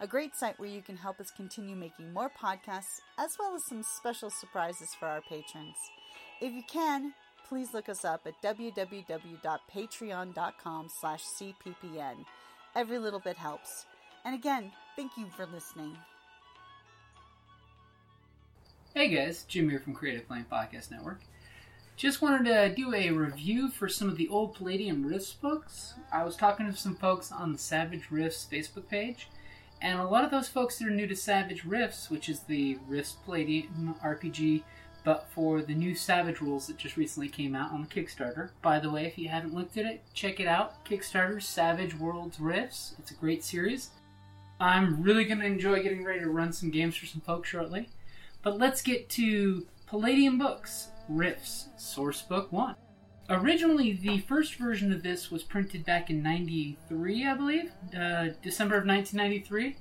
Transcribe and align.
a 0.00 0.06
great 0.06 0.34
site 0.34 0.58
where 0.58 0.68
you 0.68 0.80
can 0.80 0.96
help 0.96 1.20
us 1.20 1.30
continue 1.30 1.76
making 1.76 2.10
more 2.12 2.30
podcasts, 2.30 3.02
as 3.18 3.36
well 3.38 3.54
as 3.54 3.66
some 3.66 3.82
special 3.82 4.30
surprises 4.30 4.94
for 4.98 5.06
our 5.06 5.20
patrons. 5.20 5.76
If 6.40 6.54
you 6.54 6.62
can, 6.62 7.12
please 7.46 7.74
look 7.74 7.90
us 7.90 8.04
up 8.04 8.26
at 8.26 8.40
www.patreon.com 8.42 10.88
slash 11.00 11.24
cppn. 11.24 12.24
Every 12.74 12.98
little 12.98 13.20
bit 13.20 13.36
helps. 13.36 13.84
And 14.24 14.34
again, 14.34 14.72
thank 14.96 15.18
you 15.18 15.26
for 15.36 15.44
listening. 15.46 15.96
Hey 18.94 19.08
guys, 19.08 19.44
Jim 19.44 19.68
here 19.68 19.80
from 19.80 19.92
Creative 19.94 20.26
Play 20.26 20.38
and 20.38 20.50
Podcast 20.50 20.90
Network. 20.90 21.20
Just 21.96 22.22
wanted 22.22 22.46
to 22.46 22.74
do 22.74 22.94
a 22.94 23.10
review 23.10 23.68
for 23.68 23.86
some 23.86 24.08
of 24.08 24.16
the 24.16 24.28
old 24.28 24.54
Palladium 24.54 25.06
Rifts 25.06 25.34
books. 25.34 25.92
I 26.10 26.24
was 26.24 26.34
talking 26.34 26.64
to 26.66 26.74
some 26.74 26.96
folks 26.96 27.30
on 27.30 27.52
the 27.52 27.58
Savage 27.58 28.10
Rifts 28.10 28.48
Facebook 28.50 28.88
page, 28.88 29.28
and 29.80 29.98
a 29.98 30.06
lot 30.06 30.24
of 30.24 30.30
those 30.30 30.48
folks 30.48 30.78
that 30.78 30.88
are 30.88 30.92
new 30.92 31.06
to 31.06 31.16
Savage 31.16 31.64
Rifts, 31.64 32.10
which 32.10 32.28
is 32.28 32.40
the 32.40 32.78
Rifts 32.86 33.16
Palladium 33.24 33.94
RPG, 34.04 34.62
but 35.04 35.26
for 35.30 35.62
the 35.62 35.74
new 35.74 35.94
Savage 35.94 36.40
rules 36.40 36.66
that 36.66 36.76
just 36.76 36.96
recently 36.96 37.28
came 37.28 37.54
out 37.54 37.72
on 37.72 37.82
the 37.82 37.88
Kickstarter. 37.88 38.50
By 38.60 38.78
the 38.78 38.90
way, 38.90 39.06
if 39.06 39.16
you 39.16 39.28
haven't 39.28 39.54
looked 39.54 39.78
at 39.78 39.86
it, 39.86 40.02
check 40.12 40.40
it 40.40 40.46
out. 40.46 40.84
Kickstarter 40.84 41.42
Savage 41.42 41.98
Worlds 41.98 42.38
Rifts. 42.38 42.94
It's 42.98 43.10
a 43.10 43.14
great 43.14 43.42
series. 43.42 43.90
I'm 44.60 45.02
really 45.02 45.24
going 45.24 45.40
to 45.40 45.46
enjoy 45.46 45.82
getting 45.82 46.04
ready 46.04 46.20
to 46.20 46.28
run 46.28 46.52
some 46.52 46.70
games 46.70 46.96
for 46.96 47.06
some 47.06 47.22
folks 47.22 47.48
shortly. 47.48 47.88
But 48.42 48.58
let's 48.58 48.82
get 48.82 49.08
to 49.10 49.66
Palladium 49.86 50.38
Books 50.38 50.88
Rifts 51.08 51.68
Source 51.78 52.20
Book 52.22 52.52
1. 52.52 52.74
Originally, 53.30 53.92
the 53.92 54.18
first 54.18 54.56
version 54.56 54.92
of 54.92 55.04
this 55.04 55.30
was 55.30 55.44
printed 55.44 55.84
back 55.84 56.10
in 56.10 56.20
93, 56.20 57.24
I 57.24 57.34
believe, 57.34 57.70
uh, 57.96 58.30
December 58.42 58.76
of 58.76 58.84
1993. 58.84 59.76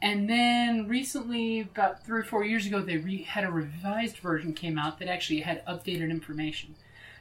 And 0.00 0.30
then 0.30 0.88
recently, 0.88 1.60
about 1.60 2.02
three 2.06 2.20
or 2.20 2.24
four 2.24 2.44
years 2.44 2.64
ago, 2.64 2.80
they 2.80 2.96
re- 2.96 3.24
had 3.24 3.44
a 3.44 3.50
revised 3.50 4.16
version 4.18 4.54
came 4.54 4.78
out 4.78 4.98
that 4.98 5.08
actually 5.08 5.40
had 5.40 5.66
updated 5.66 6.08
information. 6.08 6.76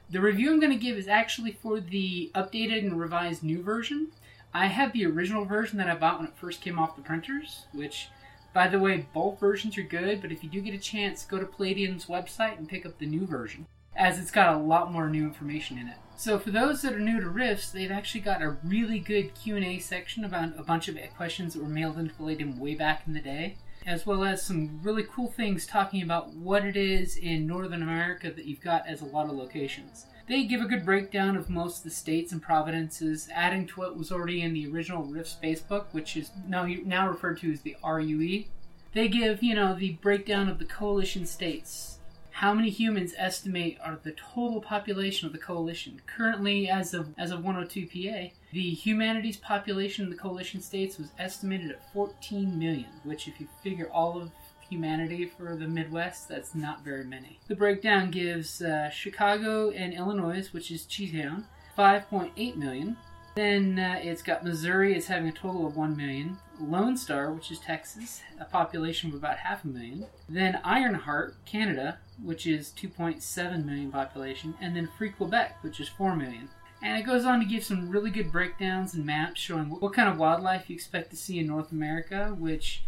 The 0.10 0.22
review 0.22 0.54
I'm 0.54 0.62
going 0.62 0.72
to 0.72 0.82
give 0.82 0.98
is 0.98 1.10
actually 1.10 1.52
for 1.52 1.82
the 1.82 2.32
updated 2.34 2.86
and 2.86 2.98
revised 2.98 3.44
new 3.44 3.62
version. 3.62 4.12
I 4.54 4.68
have 4.68 4.94
the 4.94 5.06
original 5.06 5.44
version 5.44 5.78
that 5.80 5.90
I 5.90 5.96
bought 5.96 6.20
when 6.20 6.30
it 6.30 6.38
first 6.38 6.62
came 6.62 6.80
off 6.80 6.96
the 6.96 7.02
printers, 7.02 7.66
which, 7.74 8.08
by 8.54 8.70
the 8.70 8.80
way, 8.80 9.06
both 9.14 9.38
versions 9.38 9.78
are 9.78 9.84
good, 9.84 10.22
but 10.22 10.32
if 10.32 10.46
you 10.46 10.50
do 10.50 10.62
get 10.62 10.74
a 10.74 10.80
chance, 10.80 11.26
go 11.26 11.40
to 11.40 11.46
Palladium's 11.46 12.06
website 12.06 12.58
and 12.58 12.70
pick 12.70 12.86
up 12.86 13.00
the 13.00 13.06
new 13.06 13.26
version, 13.26 13.68
as 13.98 14.20
it's 14.20 14.32
got 14.32 14.54
a 14.54 14.60
lot 14.60 14.92
more 14.92 15.10
new 15.10 15.24
information 15.24 15.78
in 15.78 15.88
it. 15.88 15.98
So 16.16 16.40
for 16.40 16.52
those 16.52 16.82
that 16.82 16.94
are 16.94 17.00
new 17.00 17.20
to 17.20 17.30
Rifts, 17.30 17.70
they've 17.70 17.92
actually 17.92 18.22
got 18.22 18.42
a 18.42 18.58
really 18.64 19.00
good 19.00 19.36
Q&A 19.36 19.80
section 19.80 20.24
about 20.24 20.58
a 20.58 20.64
bunch 20.64 20.88
of 20.88 20.98
questions 21.16 21.54
that 21.54 21.62
were 21.62 21.70
mailed 21.70 21.98
into 21.98 22.14
Palladium 22.14 22.60
way 22.60 22.76
back 22.76 23.04
in 23.06 23.14
the 23.14 23.20
day, 23.20 23.58
as 23.86 24.06
well 24.06 24.24
as 24.24 24.42
some 24.42 24.80
really 24.82 25.04
cool 25.04 25.30
things 25.30 25.66
talking 25.66 26.02
about 26.02 26.34
what 26.34 26.66
it 26.66 26.76
is 26.76 27.18
in 27.18 27.46
Northern 27.46 27.84
America 27.84 28.32
that 28.32 28.46
you've 28.46 28.62
got 28.62 28.88
as 28.88 29.02
a 29.02 29.06
lot 29.06 29.30
of 29.30 29.36
locations. 29.36 30.08
They 30.28 30.44
give 30.44 30.62
a 30.62 30.66
good 30.66 30.86
breakdown 30.86 31.38
of 31.38 31.50
most 31.50 31.78
of 31.78 31.84
the 31.86 31.90
states 31.92 32.32
and 32.32 32.42
provinces, 32.42 33.30
adding 33.34 33.66
to 33.68 33.80
what 33.80 33.98
was 33.98 34.12
already 34.12 34.42
in 34.42 34.54
the 34.54 34.68
original 34.68 35.04
Rifts 35.04 35.38
Facebook, 35.42 35.86
which 35.92 36.18
is 36.18 36.32
now 36.48 36.66
now 36.66 37.08
referred 37.08 37.40
to 37.40 37.52
as 37.52 37.62
the 37.62 37.78
RUE. 37.84 38.46
They 38.94 39.08
give, 39.08 39.44
you 39.44 39.54
know, 39.56 39.74
the 39.74 39.94
breakdown 40.02 40.50
of 40.50 40.60
the 40.60 40.66
coalition 40.66 41.26
states, 41.26 41.97
how 42.38 42.54
many 42.54 42.70
humans 42.70 43.16
estimate 43.18 43.80
are 43.84 43.98
the 44.04 44.12
total 44.12 44.62
population 44.62 45.26
of 45.26 45.34
the 45.34 45.40
coalition. 45.40 46.00
Currently, 46.06 46.70
as 46.70 46.94
of 46.94 47.10
as 47.18 47.32
of 47.32 47.44
102 47.44 47.88
PA, 47.88 48.32
the 48.54 48.70
humanities 48.70 49.38
population 49.38 50.06
in 50.06 50.12
the 50.12 50.18
coalition 50.18 50.62
states 50.62 51.00
was 51.00 51.08
estimated 51.18 51.72
at 51.72 51.92
14 51.94 52.60
million, 52.60 52.92
which, 53.04 53.28
if 53.28 53.42
you 53.42 53.48
figure 53.64 53.90
all 53.92 54.22
of 54.22 54.30
humanity 54.70 55.26
for 55.26 55.56
the 55.56 55.68
Midwest, 55.68 56.30
that's 56.30 56.54
not 56.54 56.84
very 56.84 57.04
many. 57.04 57.40
The 57.48 57.56
breakdown 57.56 58.12
gives 58.12 58.62
uh, 58.62 58.92
Chicago 58.92 59.72
and 59.72 59.92
Illinois, 59.92 60.48
which 60.52 60.70
is 60.70 60.86
Chi-Town, 60.86 61.44
5.8 61.76 62.56
million. 62.56 62.98
Then 63.34 63.80
uh, 63.80 64.00
it's 64.00 64.22
got 64.22 64.44
Missouri 64.44 64.96
is 64.96 65.08
having 65.08 65.30
a 65.30 65.32
total 65.32 65.66
of 65.66 65.76
1 65.76 65.98
million. 65.98 66.38
Lone 66.60 66.98
Star, 66.98 67.32
which 67.32 67.52
is 67.52 67.58
Texas, 67.60 68.22
a 68.40 68.46
population 68.46 69.10
of 69.10 69.16
about 69.16 69.38
half 69.38 69.64
a 69.64 69.68
million. 69.68 70.06
Then 70.30 70.60
Ironheart, 70.64 71.36
Canada, 71.46 71.98
which 72.24 72.48
is 72.48 72.74
2.7 72.80 73.66
million 73.66 73.92
population. 73.92 74.56
And 74.62 74.76
then 74.76 74.90
Free 74.98 75.10
Quebec, 75.10 75.58
which 75.62 75.80
is 75.80 75.90
4 75.90 76.16
million. 76.16 76.50
And 76.82 77.00
it 77.00 77.06
goes 77.06 77.26
on 77.26 77.40
to 77.40 77.46
give 77.46 77.64
some 77.64 77.90
really 77.90 78.12
good 78.12 78.32
breakdowns 78.32 78.94
and 78.94 79.06
maps 79.06 79.42
showing 79.42 79.70
what 79.70 79.94
kind 79.94 80.10
of 80.10 80.18
wildlife 80.18 80.70
you 80.70 80.76
expect 80.76 81.10
to 81.10 81.18
see 81.18 81.40
in 81.40 81.48
North 81.48 81.72
America, 81.72 82.36
which 82.38 82.84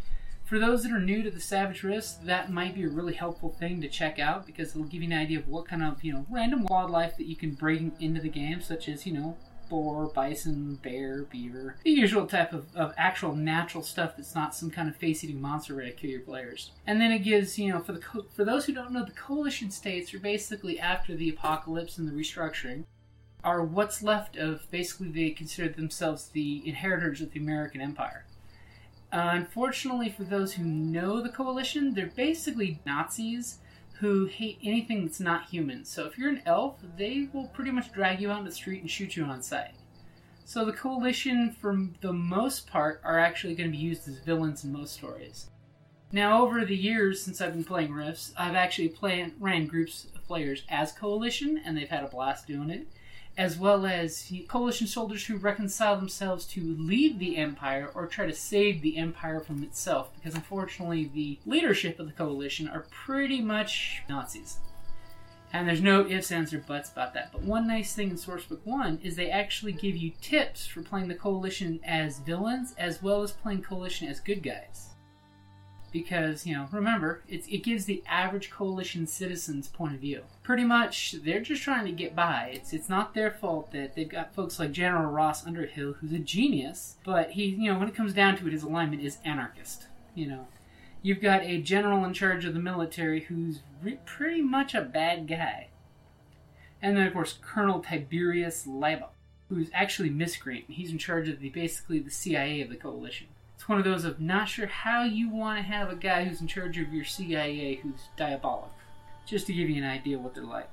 for 0.45 0.59
those 0.59 0.83
that 0.83 0.91
are 0.91 0.99
new 0.99 1.21
to 1.23 1.31
the 1.31 1.39
Savage 1.39 1.83
Rifts, 1.83 2.13
that 2.23 2.51
might 2.51 2.75
be 2.75 2.83
a 2.83 2.89
really 2.89 3.13
helpful 3.13 3.49
thing 3.49 3.81
to 3.81 3.87
check 3.87 4.19
out 4.19 4.45
because 4.45 4.71
it'll 4.71 4.83
give 4.83 5.01
you 5.01 5.07
an 5.07 5.17
idea 5.17 5.39
of 5.39 5.47
what 5.47 5.67
kind 5.67 5.83
of, 5.83 6.03
you 6.03 6.13
know, 6.13 6.25
random 6.29 6.65
wildlife 6.65 7.17
that 7.17 7.27
you 7.27 7.35
can 7.35 7.51
bring 7.51 7.91
into 7.99 8.21
the 8.21 8.29
game, 8.29 8.61
such 8.61 8.89
as, 8.89 9.05
you 9.05 9.13
know, 9.13 9.37
boar, 9.69 10.07
bison, 10.07 10.75
bear, 10.81 11.23
beaver, 11.23 11.75
the 11.83 11.91
usual 11.91 12.25
type 12.25 12.51
of, 12.53 12.65
of 12.75 12.93
actual 12.97 13.35
natural 13.35 13.83
stuff 13.83 14.17
that's 14.17 14.35
not 14.35 14.55
some 14.55 14.71
kind 14.71 14.89
of 14.89 14.95
face-eating 14.95 15.39
monster 15.39 15.75
ready 15.75 15.91
to 15.91 15.95
kill 15.95 16.09
your 16.09 16.19
players. 16.21 16.71
And 16.87 16.99
then 16.99 17.11
it 17.11 17.19
gives, 17.19 17.57
you 17.57 17.71
know, 17.71 17.79
for 17.79 17.93
the 17.93 17.99
co- 17.99 18.25
for 18.35 18.43
those 18.43 18.65
who 18.65 18.73
don't 18.73 18.91
know, 18.91 19.05
the 19.05 19.11
coalition 19.11 19.71
states 19.71 20.13
are 20.13 20.19
basically 20.19 20.79
after 20.79 21.15
the 21.15 21.29
apocalypse 21.29 21.97
and 21.97 22.07
the 22.07 22.13
restructuring 22.13 22.85
are 23.43 23.63
what's 23.63 24.03
left 24.03 24.35
of 24.35 24.69
basically 24.69 25.09
they 25.09 25.29
consider 25.29 25.69
themselves 25.69 26.29
the 26.29 26.61
inheritors 26.65 27.21
of 27.21 27.31
the 27.31 27.39
American 27.39 27.79
Empire. 27.79 28.25
Uh, 29.11 29.31
unfortunately, 29.33 30.09
for 30.09 30.23
those 30.23 30.53
who 30.53 30.63
know 30.63 31.21
the 31.21 31.29
coalition, 31.29 31.93
they're 31.93 32.11
basically 32.15 32.79
Nazis 32.85 33.59
who 33.99 34.25
hate 34.25 34.57
anything 34.63 35.03
that's 35.03 35.19
not 35.19 35.49
human. 35.49 35.83
So 35.83 36.05
if 36.05 36.17
you're 36.17 36.29
an 36.29 36.41
elf, 36.45 36.77
they 36.97 37.27
will 37.33 37.47
pretty 37.47 37.71
much 37.71 37.91
drag 37.91 38.21
you 38.21 38.31
out 38.31 38.39
in 38.39 38.45
the 38.45 38.51
street 38.51 38.81
and 38.81 38.89
shoot 38.89 39.17
you 39.17 39.25
on 39.25 39.41
sight. 39.41 39.73
So 40.45 40.63
the 40.63 40.73
coalition, 40.73 41.51
for 41.51 41.77
the 42.01 42.13
most 42.13 42.65
part, 42.65 43.01
are 43.03 43.19
actually 43.19 43.55
going 43.55 43.69
to 43.69 43.77
be 43.77 43.83
used 43.83 44.07
as 44.07 44.19
villains 44.19 44.63
in 44.63 44.71
most 44.71 44.93
stories. 44.93 45.47
Now, 46.11 46.41
over 46.41 46.65
the 46.65 46.75
years 46.75 47.21
since 47.21 47.39
I've 47.39 47.53
been 47.53 47.63
playing 47.63 47.91
Rifts, 47.91 48.33
I've 48.37 48.55
actually 48.55 48.89
play, 48.89 49.31
ran 49.37 49.67
groups 49.67 50.07
of 50.15 50.25
players 50.25 50.63
as 50.69 50.91
coalition, 50.91 51.61
and 51.63 51.77
they've 51.77 51.89
had 51.89 52.03
a 52.03 52.07
blast 52.07 52.47
doing 52.47 52.69
it 52.69 52.87
as 53.39 53.57
well 53.57 53.85
as 53.85 54.29
coalition 54.49 54.85
soldiers 54.85 55.25
who 55.25 55.37
reconcile 55.37 55.95
themselves 55.95 56.45
to 56.45 56.75
leave 56.77 57.17
the 57.19 57.37
empire 57.37 57.89
or 57.95 58.05
try 58.05 58.25
to 58.25 58.35
save 58.35 58.81
the 58.81 58.97
empire 58.97 59.39
from 59.39 59.63
itself 59.63 60.13
because 60.13 60.35
unfortunately 60.35 61.09
the 61.13 61.39
leadership 61.45 61.97
of 62.01 62.05
the 62.05 62.11
coalition 62.11 62.67
are 62.67 62.85
pretty 62.91 63.41
much 63.41 64.03
nazis. 64.09 64.57
And 65.53 65.65
there's 65.65 65.81
no 65.81 66.05
ifs 66.05 66.33
ands 66.33 66.53
or 66.53 66.59
buts 66.59 66.91
about 66.91 67.13
that. 67.13 67.31
But 67.31 67.41
one 67.43 67.65
nice 67.65 67.93
thing 67.93 68.09
in 68.09 68.17
sourcebook 68.17 68.59
1 68.65 68.99
is 69.03 69.15
they 69.15 69.31
actually 69.31 69.71
give 69.71 69.95
you 69.95 70.11
tips 70.21 70.67
for 70.67 70.83
playing 70.83 71.07
the 71.07 71.15
coalition 71.15 71.79
as 71.85 72.19
villains 72.19 72.75
as 72.77 73.01
well 73.01 73.23
as 73.23 73.31
playing 73.31 73.61
coalition 73.61 74.09
as 74.09 74.19
good 74.19 74.43
guys 74.43 74.89
because 75.91 76.45
you 76.45 76.53
know 76.53 76.67
remember 76.71 77.21
it 77.27 77.63
gives 77.63 77.85
the 77.85 78.03
average 78.07 78.49
coalition 78.49 79.05
citizen's 79.07 79.67
point 79.67 79.93
of 79.93 79.99
view 79.99 80.21
pretty 80.43 80.63
much 80.63 81.15
they're 81.23 81.39
just 81.41 81.61
trying 81.61 81.85
to 81.85 81.91
get 81.91 82.15
by 82.15 82.51
it's 82.53 82.73
it's 82.73 82.89
not 82.89 83.13
their 83.13 83.31
fault 83.31 83.71
that 83.71 83.95
they've 83.95 84.09
got 84.09 84.33
folks 84.33 84.59
like 84.59 84.71
general 84.71 85.11
ross 85.11 85.45
underhill 85.45 85.93
who's 85.93 86.13
a 86.13 86.19
genius 86.19 86.97
but 87.03 87.31
he 87.31 87.45
you 87.45 87.71
know 87.71 87.79
when 87.79 87.87
it 87.87 87.95
comes 87.95 88.13
down 88.13 88.37
to 88.37 88.47
it 88.47 88.53
his 88.53 88.63
alignment 88.63 89.01
is 89.03 89.17
anarchist 89.25 89.87
you 90.15 90.27
know 90.27 90.47
you've 91.01 91.21
got 91.21 91.41
a 91.43 91.61
general 91.61 92.03
in 92.05 92.13
charge 92.13 92.45
of 92.45 92.53
the 92.53 92.59
military 92.59 93.21
who's 93.21 93.59
re- 93.81 93.99
pretty 94.05 94.41
much 94.41 94.73
a 94.75 94.81
bad 94.81 95.27
guy 95.27 95.67
And 96.81 96.95
then, 96.95 97.07
of 97.07 97.13
course, 97.13 97.37
Colonel 97.41 97.81
Tiberius 97.81 98.65
Lyboc, 98.65 99.11
who's 99.49 99.69
actually 99.73 100.09
miscreant. 100.09 100.65
He's 100.69 100.91
in 100.91 100.97
charge 100.97 101.27
of 101.29 101.39
the 101.39 101.49
basically 101.49 101.99
the 101.99 102.09
CIA 102.11 102.61
of 102.61 102.69
the 102.69 102.75
coalition. 102.77 103.27
It's 103.59 103.67
one 103.67 103.77
of 103.77 103.83
those 103.83 104.05
of 104.05 104.21
not 104.21 104.47
sure 104.47 104.67
how 104.67 105.03
you 105.03 105.27
want 105.27 105.57
to 105.57 105.63
have 105.63 105.91
a 105.91 105.95
guy 105.97 106.23
who's 106.23 106.39
in 106.39 106.47
charge 106.47 106.77
of 106.77 106.93
your 106.93 107.03
CIA 107.03 107.75
who's 107.75 108.07
diabolic. 108.15 108.71
Just 109.25 109.47
to 109.47 109.53
give 109.53 109.69
you 109.69 109.83
an 109.83 109.89
idea 109.89 110.17
what 110.17 110.33
they're 110.33 110.45
like. 110.45 110.71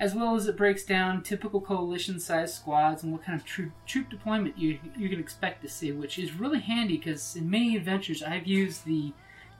As 0.00 0.16
well 0.16 0.34
as 0.34 0.48
it 0.48 0.56
breaks 0.56 0.84
down 0.84 1.22
typical 1.22 1.60
coalition 1.60 2.18
sized 2.18 2.56
squads 2.56 3.04
and 3.04 3.12
what 3.12 3.22
kind 3.22 3.38
of 3.38 3.46
troop, 3.46 3.70
troop 3.86 4.10
deployment 4.10 4.58
you, 4.58 4.80
you 4.96 5.08
can 5.08 5.20
expect 5.20 5.62
to 5.62 5.68
see, 5.68 5.92
which 5.92 6.18
is 6.18 6.34
really 6.34 6.58
handy 6.58 6.96
because 6.96 7.36
in 7.36 7.48
many 7.48 7.76
adventures 7.76 8.20
I've 8.20 8.48
used 8.48 8.84
the 8.84 9.12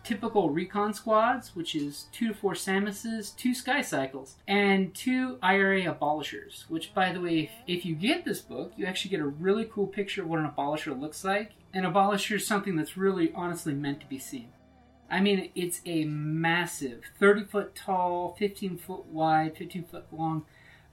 typical 0.03 0.51
recon 0.51 0.93
squads, 0.95 1.55
which 1.55 1.77
is 1.77 2.07
two 2.11 2.27
to 2.27 2.35
four 2.35 2.55
SAMASes, 2.55 3.37
two 3.37 3.55
Sky 3.55 3.83
Cycles, 3.83 4.35
and 4.49 4.93
two 4.97 5.39
IRA 5.45 5.83
abolishers. 5.83 6.69
Which, 6.69 6.93
by 6.93 7.13
the 7.13 7.21
way, 7.21 7.39
if, 7.39 7.51
if 7.69 7.85
you 7.85 7.95
get 7.95 8.25
this 8.25 8.41
book, 8.41 8.73
you 8.77 8.85
actually 8.85 9.13
get 9.13 9.21
a 9.21 9.27
really 9.27 9.65
cool 9.65 9.87
picture 9.87 10.23
of 10.23 10.29
what 10.29 10.41
an 10.41 10.51
abolisher 10.51 11.01
looks 11.01 11.23
like. 11.23 11.53
An 11.75 11.85
abolisher 11.85 12.37
is 12.37 12.47
something 12.47 12.77
that's 12.77 12.97
really 12.97 13.33
honestly 13.35 13.75
meant 13.75 14.01
to 14.01 14.07
be 14.07 14.19
seen. 14.19 14.49
I 15.11 15.21
mean, 15.21 15.51
it's 15.55 15.81
a 15.87 16.05
massive 16.05 17.05
30 17.19 17.45
foot 17.45 17.75
tall, 17.75 18.37
15 18.39 18.77
foot 18.77 19.07
wide, 19.07 19.57
15 19.57 19.85
foot 19.85 20.05
long 20.13 20.45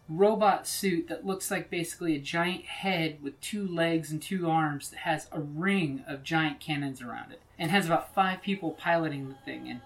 robot 0.07 0.68
suit 0.68 1.07
that 1.07 1.25
looks 1.25 1.50
like 1.50 1.69
basically 1.69 2.16
a 2.16 2.19
giant 2.19 2.66
head 2.66 3.18
with 3.24 3.39
two 3.42 3.68
legs 3.68 4.12
and 4.12 4.22
two 4.22 4.48
arms 4.48 4.89
that 4.89 5.00
has 5.00 5.27
a 5.31 5.39
ring 5.39 6.04
of 6.07 6.24
giant 6.24 6.60
cannons 6.60 7.01
around 7.01 7.31
it 7.31 7.42
and 7.57 7.72
has 7.72 7.88
about 7.88 8.13
five 8.13 8.42
people 8.42 8.72
piloting 8.72 9.27
the 9.27 9.36
thing 9.45 9.68
and 9.68 9.81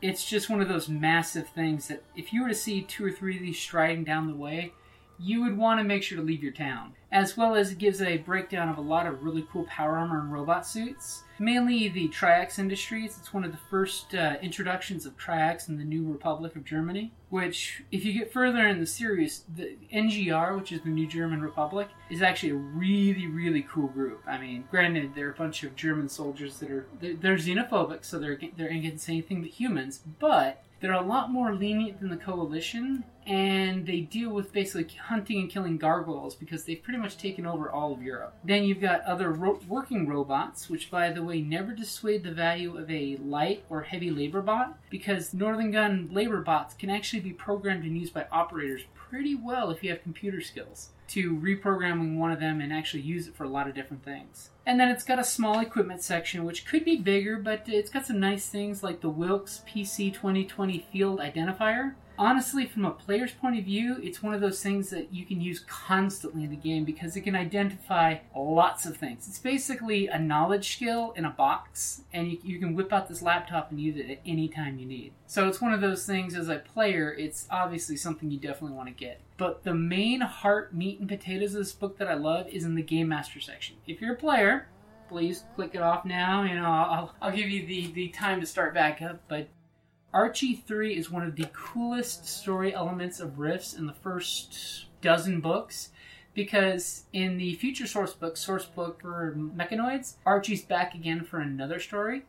it's 0.00 0.24
just 0.24 0.48
one 0.48 0.62
of 0.62 0.68
those 0.68 0.88
massive 0.88 1.48
things 1.50 1.88
that 1.88 2.02
if 2.16 2.32
you 2.32 2.42
were 2.42 2.48
to 2.48 2.54
see 2.54 2.80
two 2.82 3.04
or 3.04 3.10
three 3.10 3.36
of 3.36 3.42
these 3.42 3.58
striding 3.58 4.04
down 4.04 4.26
the 4.26 4.34
way 4.34 4.72
you 5.18 5.42
would 5.42 5.56
want 5.56 5.80
to 5.80 5.84
make 5.84 6.02
sure 6.02 6.18
to 6.18 6.24
leave 6.24 6.42
your 6.42 6.52
town 6.52 6.92
as 7.10 7.36
well 7.36 7.54
as 7.54 7.70
it 7.72 7.78
gives 7.78 8.02
a 8.02 8.18
breakdown 8.18 8.68
of 8.68 8.76
a 8.76 8.82
lot 8.82 9.06
of 9.06 9.22
really 9.22 9.46
cool 9.50 9.64
power 9.64 9.96
armor 9.96 10.20
and 10.20 10.32
robot 10.32 10.66
suits 10.66 11.22
mainly 11.38 11.88
the 11.88 12.08
Triax 12.08 12.58
Industries. 12.58 13.16
It's 13.18 13.32
one 13.32 13.44
of 13.44 13.52
the 13.52 13.58
first 13.70 14.14
uh, 14.14 14.36
introductions 14.42 15.06
of 15.06 15.16
Triax 15.16 15.68
in 15.68 15.78
the 15.78 15.84
New 15.84 16.10
Republic 16.10 16.56
of 16.56 16.64
Germany. 16.64 17.12
Which, 17.30 17.82
if 17.92 18.04
you 18.04 18.14
get 18.14 18.32
further 18.32 18.66
in 18.66 18.80
the 18.80 18.86
series, 18.86 19.44
the 19.54 19.76
NGR, 19.92 20.56
which 20.56 20.72
is 20.72 20.80
the 20.80 20.88
New 20.88 21.06
German 21.06 21.42
Republic, 21.42 21.88
is 22.10 22.22
actually 22.22 22.50
a 22.50 22.54
really, 22.54 23.26
really 23.26 23.66
cool 23.70 23.88
group. 23.88 24.22
I 24.26 24.38
mean, 24.38 24.64
granted, 24.70 25.14
they're 25.14 25.30
a 25.30 25.34
bunch 25.34 25.62
of 25.62 25.76
German 25.76 26.08
soldiers 26.08 26.58
that 26.58 26.70
are 26.70 26.86
they're, 27.00 27.14
they're 27.14 27.36
xenophobic, 27.36 28.04
so 28.04 28.18
they're 28.18 28.38
they're 28.56 28.70
against 28.70 29.08
anything 29.10 29.42
but 29.42 29.50
humans, 29.50 30.00
but 30.18 30.64
they're 30.80 30.92
a 30.92 31.02
lot 31.02 31.30
more 31.30 31.54
lenient 31.54 32.00
than 32.00 32.08
the 32.08 32.16
coalition 32.16 33.04
and 33.28 33.86
they 33.86 34.00
deal 34.00 34.30
with 34.30 34.52
basically 34.52 34.96
hunting 34.96 35.38
and 35.38 35.50
killing 35.50 35.76
gargoyles 35.76 36.34
because 36.34 36.64
they've 36.64 36.82
pretty 36.82 36.98
much 36.98 37.18
taken 37.18 37.46
over 37.46 37.70
all 37.70 37.92
of 37.92 38.02
Europe. 38.02 38.34
Then 38.42 38.64
you've 38.64 38.80
got 38.80 39.02
other 39.02 39.30
ro- 39.30 39.60
working 39.68 40.08
robots, 40.08 40.70
which, 40.70 40.90
by 40.90 41.10
the 41.10 41.22
way, 41.22 41.42
never 41.42 41.72
dissuade 41.72 42.24
the 42.24 42.32
value 42.32 42.78
of 42.78 42.90
a 42.90 43.18
light 43.22 43.64
or 43.68 43.82
heavy 43.82 44.10
labor 44.10 44.40
bot 44.40 44.78
because 44.88 45.34
Northern 45.34 45.70
Gun 45.70 46.08
labor 46.10 46.40
bots 46.40 46.74
can 46.74 46.88
actually 46.88 47.20
be 47.20 47.32
programmed 47.32 47.84
and 47.84 47.98
used 47.98 48.14
by 48.14 48.26
operators 48.32 48.82
pretty 48.94 49.34
well 49.34 49.70
if 49.70 49.82
you 49.82 49.90
have 49.90 50.02
computer 50.02 50.40
skills 50.40 50.90
to 51.08 51.34
reprogramming 51.36 52.16
one 52.16 52.30
of 52.30 52.40
them 52.40 52.60
and 52.60 52.72
actually 52.72 53.02
use 53.02 53.26
it 53.26 53.34
for 53.34 53.44
a 53.44 53.48
lot 53.48 53.66
of 53.68 53.74
different 53.74 54.04
things. 54.04 54.50
And 54.66 54.78
then 54.78 54.88
it's 54.88 55.04
got 55.04 55.18
a 55.18 55.24
small 55.24 55.60
equipment 55.60 56.02
section, 56.02 56.44
which 56.44 56.66
could 56.66 56.84
be 56.84 56.96
bigger, 56.96 57.38
but 57.38 57.62
it's 57.66 57.90
got 57.90 58.06
some 58.06 58.20
nice 58.20 58.48
things 58.48 58.82
like 58.82 59.00
the 59.00 59.08
Wilkes 59.08 59.62
PC 59.66 60.12
2020 60.12 60.86
Field 60.92 61.20
Identifier, 61.20 61.94
honestly, 62.18 62.66
from 62.66 62.84
a 62.84 62.90
player's 62.90 63.32
point 63.32 63.58
of 63.58 63.64
view, 63.64 63.98
it's 64.02 64.22
one 64.22 64.34
of 64.34 64.40
those 64.40 64.62
things 64.62 64.90
that 64.90 65.12
you 65.12 65.24
can 65.24 65.40
use 65.40 65.60
constantly 65.60 66.44
in 66.44 66.50
the 66.50 66.56
game 66.56 66.84
because 66.84 67.16
it 67.16 67.22
can 67.22 67.36
identify 67.36 68.18
lots 68.36 68.84
of 68.84 68.96
things. 68.96 69.28
It's 69.28 69.38
basically 69.38 70.08
a 70.08 70.18
knowledge 70.18 70.74
skill 70.74 71.12
in 71.16 71.24
a 71.24 71.30
box, 71.30 72.02
and 72.12 72.30
you, 72.30 72.38
you, 72.42 72.58
can 72.58 72.74
whip 72.74 72.92
out 72.92 73.08
this 73.08 73.22
laptop 73.22 73.70
and 73.70 73.80
use 73.80 73.96
it 73.96 74.10
at 74.10 74.18
any 74.26 74.48
time 74.48 74.78
you 74.78 74.86
need. 74.86 75.12
So 75.26 75.48
it's 75.48 75.60
one 75.60 75.72
of 75.72 75.80
those 75.80 76.04
things 76.04 76.34
as 76.34 76.48
a 76.48 76.58
player, 76.58 77.12
it's 77.12 77.46
obviously 77.50 77.96
something 77.96 78.30
you 78.30 78.38
definitely 78.38 78.76
want 78.76 78.88
to 78.88 78.94
get. 78.94 79.20
But 79.36 79.62
the 79.62 79.74
main 79.74 80.20
heart, 80.20 80.74
meat, 80.74 80.98
and 80.98 81.08
potatoes 81.08 81.54
of 81.54 81.60
this 81.60 81.72
book 81.72 81.98
that 81.98 82.08
I 82.08 82.14
love 82.14 82.48
is 82.48 82.64
in 82.64 82.74
the 82.74 82.82
Game 82.82 83.08
Master 83.08 83.40
section. 83.40 83.76
If 83.86 84.00
you're 84.00 84.14
a 84.14 84.16
player, 84.16 84.68
please 85.08 85.44
click 85.54 85.74
it 85.74 85.82
off 85.82 86.04
now. 86.04 86.42
You 86.42 86.56
know, 86.56 86.64
I'll, 86.64 87.14
I'll 87.22 87.32
give 87.34 87.48
you 87.48 87.66
the, 87.66 87.92
the 87.92 88.08
time 88.08 88.40
to 88.40 88.46
start 88.46 88.74
back 88.74 89.00
up, 89.00 89.20
but 89.28 89.48
Archie 90.12 90.54
3 90.54 90.96
is 90.96 91.10
one 91.10 91.22
of 91.22 91.36
the 91.36 91.48
coolest 91.52 92.26
story 92.26 92.74
elements 92.74 93.20
of 93.20 93.38
Rifts 93.38 93.74
in 93.74 93.86
the 93.86 93.92
first 93.92 94.86
dozen 95.02 95.40
books 95.40 95.90
because 96.32 97.04
in 97.12 97.36
the 97.36 97.54
future 97.56 97.86
source 97.86 98.14
book, 98.14 98.36
source 98.36 98.64
book 98.64 99.02
for 99.02 99.34
Mechanoids, 99.36 100.14
Archie's 100.24 100.62
back 100.62 100.94
again 100.94 101.24
for 101.24 101.40
another 101.40 101.78
story. 101.78 102.24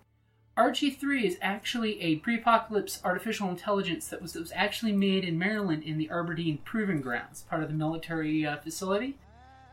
Archie 0.58 0.90
3 0.90 1.26
is 1.26 1.38
actually 1.42 2.02
a 2.02 2.18
pre 2.18 2.36
apocalypse 2.36 3.00
artificial 3.06 3.48
intelligence 3.48 4.10
that 4.10 4.22
was, 4.22 4.34
that 4.34 4.42
was 4.42 4.52
actually 4.54 4.92
made 4.92 5.24
in 5.24 5.40
Maryland 5.40 5.84
in 5.84 5.98
the 5.98 6.10
Aberdeen 6.10 6.58
Proving 6.66 7.00
Grounds, 7.00 7.44
part 7.44 7.64
of 7.64 7.70
the 7.70 7.76
military 7.76 8.46
uh, 8.46 8.58
facility. 8.58 9.18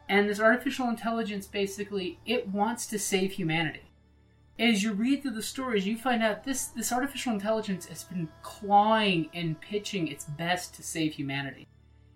And 0.08 0.28
this 0.28 0.38
artificial 0.38 0.88
intelligence 0.88 1.48
basically, 1.48 2.20
it 2.24 2.46
wants 2.46 2.86
to 2.86 3.00
save 3.00 3.32
humanity 3.32 3.85
as 4.58 4.82
you 4.82 4.92
read 4.92 5.22
through 5.22 5.32
the 5.32 5.42
stories, 5.42 5.86
you 5.86 5.96
find 5.96 6.22
out 6.22 6.44
this 6.44 6.66
this 6.68 6.92
artificial 6.92 7.32
intelligence 7.32 7.86
has 7.86 8.04
been 8.04 8.28
clawing 8.42 9.28
and 9.34 9.60
pitching 9.60 10.08
its 10.08 10.24
best 10.24 10.74
to 10.74 10.82
save 10.82 11.14
humanity. 11.14 11.66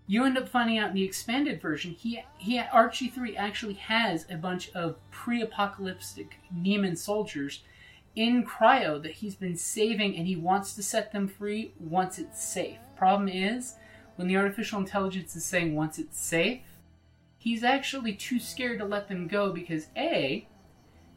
You 0.07 0.25
end 0.25 0.39
up 0.39 0.49
finding 0.49 0.79
out 0.79 0.89
in 0.89 0.95
the 0.95 1.05
expanded 1.05 1.61
version, 1.61 1.93
he 1.93 2.23
he 2.39 2.59
Archie 2.59 3.09
three 3.09 3.37
actually 3.37 3.75
has 3.75 4.27
a 4.31 4.37
bunch 4.37 4.71
of 4.73 4.97
pre-apocalyptic 5.11 6.39
NEMA 6.55 6.97
soldiers 6.97 7.63
in 8.17 8.45
cryo 8.45 9.01
that 9.03 9.13
he's 9.13 9.37
been 9.37 9.57
saving, 9.57 10.17
and 10.17 10.27
he 10.27 10.35
wants 10.35 10.75
to 10.75 10.83
set 10.83 11.13
them 11.13 11.29
free 11.29 11.73
once 11.79 12.19
it's 12.19 12.43
safe. 12.43 12.79
Problem 12.97 13.29
is, 13.29 13.75
when 14.17 14.27
the 14.27 14.37
artificial 14.37 14.81
intelligence 14.81 15.37
is 15.37 15.45
saying 15.45 15.77
once 15.77 15.99
it's 15.99 16.21
safe, 16.21 16.63
he's 17.39 17.63
actually 17.63 18.15
too 18.15 18.41
scared 18.41 18.79
to 18.79 18.85
let 18.85 19.09
them 19.09 19.29
go 19.29 19.53
because 19.53 19.87
a 19.97 20.49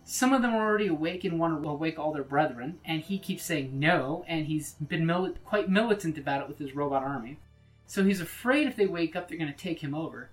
some 0.06 0.34
of 0.34 0.42
them 0.42 0.54
are 0.54 0.68
already 0.68 0.88
awake 0.88 1.24
and 1.24 1.40
want 1.40 1.62
to 1.62 1.70
awake 1.70 1.98
all 1.98 2.12
their 2.12 2.24
brethren, 2.24 2.80
and 2.84 3.02
he 3.02 3.18
keeps 3.18 3.44
saying 3.44 3.80
no, 3.80 4.26
and 4.28 4.48
he's 4.48 4.74
been 4.74 5.06
mili- 5.06 5.36
quite 5.46 5.70
militant 5.70 6.18
about 6.18 6.42
it 6.42 6.48
with 6.48 6.60
his 6.60 6.76
robot 6.76 7.04
army. 7.04 7.40
So 7.86 8.04
he's 8.04 8.22
afraid 8.22 8.68
if 8.68 8.76
they 8.76 8.86
wake 8.86 9.16
up, 9.16 9.28
they're 9.28 9.38
going 9.38 9.52
to 9.52 9.58
take 9.58 9.82
him 9.82 9.96
over. 9.96 10.30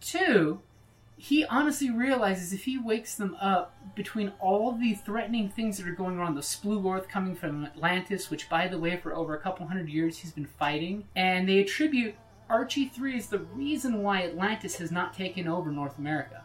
Two, 0.00 0.60
he 1.16 1.44
honestly 1.44 1.90
realizes 1.90 2.52
if 2.52 2.64
he 2.64 2.78
wakes 2.78 3.14
them 3.14 3.36
up 3.40 3.76
between 3.94 4.32
all 4.40 4.72
the 4.72 4.94
threatening 4.94 5.48
things 5.48 5.78
that 5.78 5.88
are 5.88 5.92
going 5.92 6.18
on, 6.18 6.34
the 6.34 6.40
Splugorth 6.40 7.08
coming 7.08 7.34
from 7.34 7.64
Atlantis, 7.64 8.30
which, 8.30 8.48
by 8.48 8.68
the 8.68 8.78
way, 8.78 8.96
for 8.96 9.14
over 9.14 9.34
a 9.34 9.40
couple 9.40 9.66
hundred 9.66 9.88
years 9.88 10.18
he's 10.18 10.32
been 10.32 10.46
fighting, 10.46 11.04
and 11.16 11.48
they 11.48 11.58
attribute 11.58 12.14
Archie 12.48 12.88
3 12.88 13.16
is 13.16 13.26
the 13.26 13.40
reason 13.40 14.02
why 14.02 14.22
Atlantis 14.22 14.76
has 14.76 14.90
not 14.90 15.12
taken 15.12 15.46
over 15.46 15.70
North 15.70 15.98
America 15.98 16.42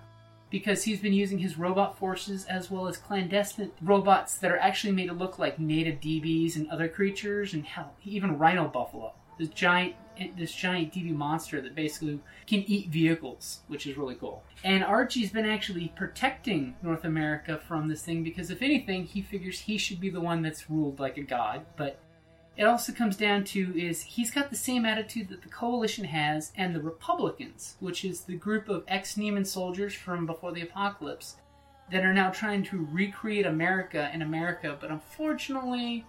because 0.53 0.83
he's 0.83 0.99
been 0.99 1.13
using 1.13 1.39
his 1.39 1.57
robot 1.57 1.97
forces 1.97 2.45
as 2.45 2.69
well 2.69 2.87
as 2.87 2.95
clandestine 2.95 3.71
robots 3.81 4.37
that 4.37 4.51
are 4.51 4.59
actually 4.59 4.93
made 4.93 5.07
to 5.07 5.13
look 5.13 5.39
like 5.39 5.57
native 5.57 5.99
D-Bees 5.99 6.55
and 6.55 6.69
other 6.69 6.87
creatures, 6.87 7.55
and 7.55 7.65
hell, 7.65 7.95
even 8.05 8.37
Rhino 8.37 8.67
Buffalo, 8.67 9.13
this 9.39 9.49
giant 9.49 9.95
this 10.37 10.53
giant 10.53 10.93
D-Bee 10.93 11.11
monster 11.11 11.59
that 11.59 11.73
basically 11.73 12.19
can 12.45 12.59
eat 12.67 12.89
vehicles, 12.89 13.61
which 13.65 13.87
is 13.87 13.97
really 13.97 14.13
cool. 14.13 14.43
And 14.63 14.83
Archie's 14.83 15.31
been 15.31 15.49
actually 15.49 15.91
protecting 15.95 16.75
North 16.83 17.03
America 17.03 17.59
from 17.67 17.87
this 17.87 18.03
thing 18.03 18.23
because 18.23 18.51
if 18.51 18.61
anything, 18.61 19.05
he 19.05 19.23
figures 19.23 19.61
he 19.61 19.79
should 19.79 19.99
be 19.99 20.11
the 20.11 20.21
one 20.21 20.43
that's 20.43 20.69
ruled 20.69 20.99
like 20.99 21.17
a 21.17 21.23
god, 21.23 21.65
but 21.77 21.97
it 22.55 22.63
also 22.63 22.93
comes 22.93 23.17
down 23.17 23.43
to 23.43 23.77
is 23.79 24.03
he's 24.03 24.31
got 24.31 24.49
the 24.49 24.55
same 24.55 24.85
attitude 24.85 25.29
that 25.29 25.41
the 25.41 25.49
coalition 25.49 26.05
has 26.05 26.51
and 26.55 26.75
the 26.75 26.81
republicans 26.81 27.75
which 27.79 28.05
is 28.05 28.21
the 28.21 28.35
group 28.35 28.69
of 28.69 28.83
ex-NEMA 28.87 29.45
soldiers 29.45 29.93
from 29.93 30.25
before 30.25 30.51
the 30.51 30.61
apocalypse 30.61 31.37
that 31.91 32.05
are 32.05 32.13
now 32.13 32.29
trying 32.29 32.63
to 32.63 32.87
recreate 32.91 33.45
america 33.45 34.09
in 34.13 34.21
america. 34.21 34.77
But 34.79 34.91
unfortunately 34.91 36.05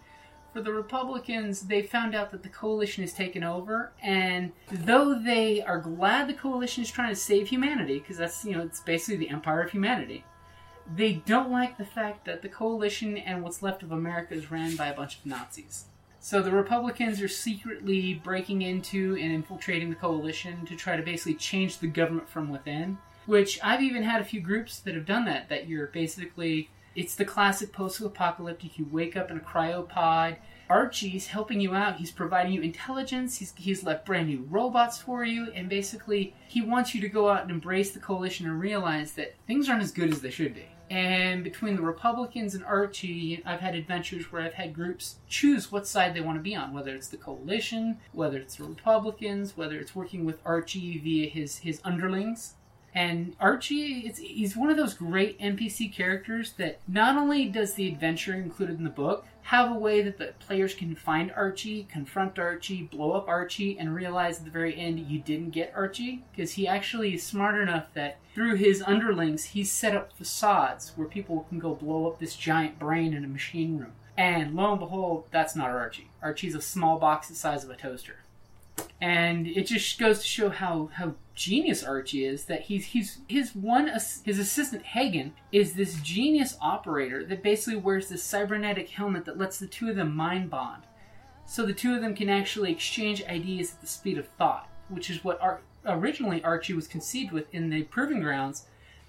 for 0.53 0.61
the 0.61 0.73
republicans 0.73 1.63
they 1.63 1.83
found 1.83 2.15
out 2.15 2.31
that 2.31 2.43
the 2.43 2.49
coalition 2.49 3.03
has 3.03 3.13
taken 3.13 3.43
over. 3.43 3.93
And 4.03 4.53
though 4.71 5.19
they 5.19 5.63
are 5.63 5.81
glad 5.81 6.29
the 6.29 6.35
coalition 6.35 6.85
is 6.85 6.91
trying 6.91 7.11
to 7.11 7.17
save 7.17 7.49
humanity 7.49 7.99
because 7.99 8.19
that's 8.19 8.45
you 8.45 8.53
know 8.53 8.63
it's 8.63 8.81
basically 8.81 9.17
the 9.17 9.31
empire 9.31 9.63
of 9.63 9.71
humanity 9.71 10.25
they 10.97 11.15
don't 11.15 11.51
like 11.51 11.79
the 11.79 11.85
fact 11.85 12.27
that 12.27 12.43
the 12.43 12.49
coalition 12.49 13.17
and 13.17 13.43
what's 13.43 13.63
left 13.63 13.83
of 13.83 13.91
america 13.91 14.35
is 14.35 14.51
ran 14.51 14.77
by 14.77 14.89
a 14.89 14.95
bunch 14.95 15.17
of 15.17 15.25
nazis 15.25 15.87
so 16.25 16.41
the 16.41 16.51
Republicans 16.51 17.21
are 17.21 17.29
secretly 17.29 18.15
breaking 18.15 18.63
into 18.63 19.15
and 19.21 19.31
infiltrating 19.31 19.91
the 19.91 19.95
coalition 19.95 20.65
to 20.65 20.75
try 20.75 20.97
to 20.97 21.03
basically 21.03 21.35
change 21.35 21.81
the 21.81 21.87
government 21.87 22.31
from 22.31 22.49
within. 22.49 22.97
Which 23.27 23.61
I've 23.63 23.83
even 23.83 24.03
had 24.05 24.23
a 24.23 24.25
few 24.25 24.41
groups 24.41 24.79
that 24.81 24.95
have 24.95 25.05
done 25.05 25.27
that. 25.27 25.51
That 25.51 25.69
you're 25.69 25.89
basically 25.89 26.71
It's 26.95 27.15
the 27.15 27.27
classic 27.27 27.73
post-apocalyptic. 27.73 28.79
You 28.79 28.87
wake 28.91 29.19
up 29.19 29.31
in 29.31 29.37
a 29.37 29.41
cryopod. 29.41 30.37
Archie's 30.71 31.27
helping 31.27 31.61
you 31.61 31.75
out. 31.75 31.97
He's 31.97 32.11
providing 32.11 32.53
you 32.53 32.63
intelligence. 32.63 33.37
He's 33.37 33.53
he's 33.57 33.85
left 33.85 34.07
brand 34.07 34.29
new 34.29 34.47
robots 34.49 34.97
for 34.97 35.25
you, 35.25 35.53
and 35.55 35.69
basically 35.69 36.35
he 36.49 36.63
wants 36.63 36.95
you 36.95 37.03
to 37.03 37.09
go 37.11 37.29
out 37.29 37.43
and 37.43 37.51
embrace 37.51 37.91
the 37.91 38.01
coalition 38.01 38.47
and 38.47 38.59
realize 38.59 39.13
that 39.13 39.35
things 39.47 39.69
aren't 39.69 39.83
as 39.83 39.93
good 39.93 40.11
as 40.11 40.23
they 40.23 40.31
should 40.31 40.55
be. 40.55 40.69
And 40.91 41.43
between 41.43 41.77
the 41.77 41.83
Republicans 41.83 42.55
and 42.55 42.65
Archie, 42.65 43.43
I've 43.45 43.61
had 43.61 43.75
adventures 43.75 44.31
where 44.31 44.43
I've 44.43 44.55
had 44.55 44.75
groups 44.75 45.17
choose 45.29 45.73
what 45.73 45.87
side 45.87 46.15
they 46.15 46.21
want 46.21 46.39
to 46.39 46.43
be 46.43 46.55
on, 46.55 46.73
whether 46.73 46.95
it's 46.95 47.09
the 47.09 47.17
coalition, 47.17 47.99
whether 48.13 48.37
it's 48.37 48.57
the 48.57 48.65
Republicans, 48.65 49.57
whether 49.57 49.79
it's 49.79 49.95
working 49.95 50.25
with 50.25 50.41
Archie 50.45 50.99
via 50.99 51.29
his 51.29 51.59
his 51.59 51.81
underlings. 51.85 52.55
And 52.95 53.35
Archie, 53.41 54.13
he's 54.13 54.57
one 54.57 54.71
of 54.71 54.77
those 54.77 54.95
great 54.95 55.39
NPC 55.41 55.93
characters 55.93 56.53
that 56.53 56.79
not 56.87 57.17
only 57.17 57.47
does 57.47 57.75
the 57.75 57.89
adventure 57.89 58.35
included 58.35 58.79
in 58.79 58.85
the 58.85 58.91
book 58.91 59.27
have 59.45 59.71
a 59.71 59.79
way 59.79 60.03
that 60.03 60.19
the 60.19 60.33
players 60.41 60.75
can 60.75 60.95
find 60.95 61.33
Archie, 61.33 61.85
confront 61.85 62.39
Archie, 62.39 62.83
blow 62.83 63.13
up 63.13 63.29
Archie, 63.29 63.79
and 63.79 63.95
realize 63.95 64.39
at 64.39 64.45
the 64.45 64.51
very 64.51 64.79
end 64.79 64.99
you 64.99 65.19
didn't 65.21 65.51
get 65.51 65.73
Archie, 65.75 66.25
because 66.31 66.53
he 66.53 66.67
actually 66.67 67.15
is 67.15 67.23
smart 67.23 67.61
enough 67.61 67.87
that 67.95 68.19
through 68.35 68.57
his 68.57 68.83
underlings 68.83 69.45
he's 69.45 69.71
set 69.71 69.95
up 69.95 70.13
facades 70.17 70.93
where 70.97 71.07
people 71.07 71.47
can 71.49 71.59
go 71.59 71.75
blow 71.75 72.07
up 72.07 72.19
this 72.19 72.37
giant 72.37 72.79
brain 72.79 73.15
in 73.15 73.25
a 73.25 73.29
machine 73.29 73.79
room. 73.79 73.93
And 74.17 74.55
lo 74.55 74.71
and 74.71 74.81
behold, 74.81 75.25
that's 75.31 75.57
not 75.57 75.71
Archie. 75.71 76.11
Archie's 76.23 76.55
a 76.55 76.63
small 76.63 76.99
box 76.99 77.29
the 77.29 77.35
size 77.35 77.65
of 77.65 77.71
a 77.71 77.77
toaster 77.77 78.19
and 79.01 79.47
it 79.47 79.67
just 79.67 79.99
goes 79.99 80.21
to 80.21 80.27
show 80.27 80.49
how 80.49 80.89
how 80.95 81.15
genius 81.35 81.83
Archie 81.83 82.25
is 82.25 82.45
that 82.45 82.63
he's 82.63 82.87
he's 82.87 83.19
his 83.29 83.55
one 83.55 83.89
his 83.89 84.39
assistant 84.39 84.83
Hagan 84.83 85.35
is 85.51 85.75
this 85.75 86.01
genius 86.01 86.57
operator 86.61 87.25
that 87.25 87.43
basically 87.43 87.79
wears 87.79 88.09
this 88.09 88.23
cybernetic 88.23 88.89
helmet 88.89 89.25
that 89.25 89.39
lets 89.39 89.59
the 89.59 89.67
two 89.67 89.91
of 89.91 89.97
them 89.97 90.15
mind 90.15 90.49
bond, 90.51 90.85
so 91.45 91.67
the 91.67 91.73
two 91.73 91.95
of 91.95 92.01
them 92.01 92.15
can 92.15 92.29
actually 92.29 92.71
exchange 92.71 93.25
ideas 93.25 93.73
at 93.73 93.81
the 93.81 93.87
speed 93.87 94.19
of 94.19 94.29
thought, 94.29 94.69
which 94.89 95.11
is 95.11 95.25
what 95.25 95.41
Ar- 95.41 95.61
originally 95.87 96.43
Archie 96.45 96.73
was 96.73 96.87
conceived 96.87 97.33
with 97.33 97.53
in 97.53 97.69
the 97.71 97.83
proving 97.85 98.21
grounds. 98.21 98.67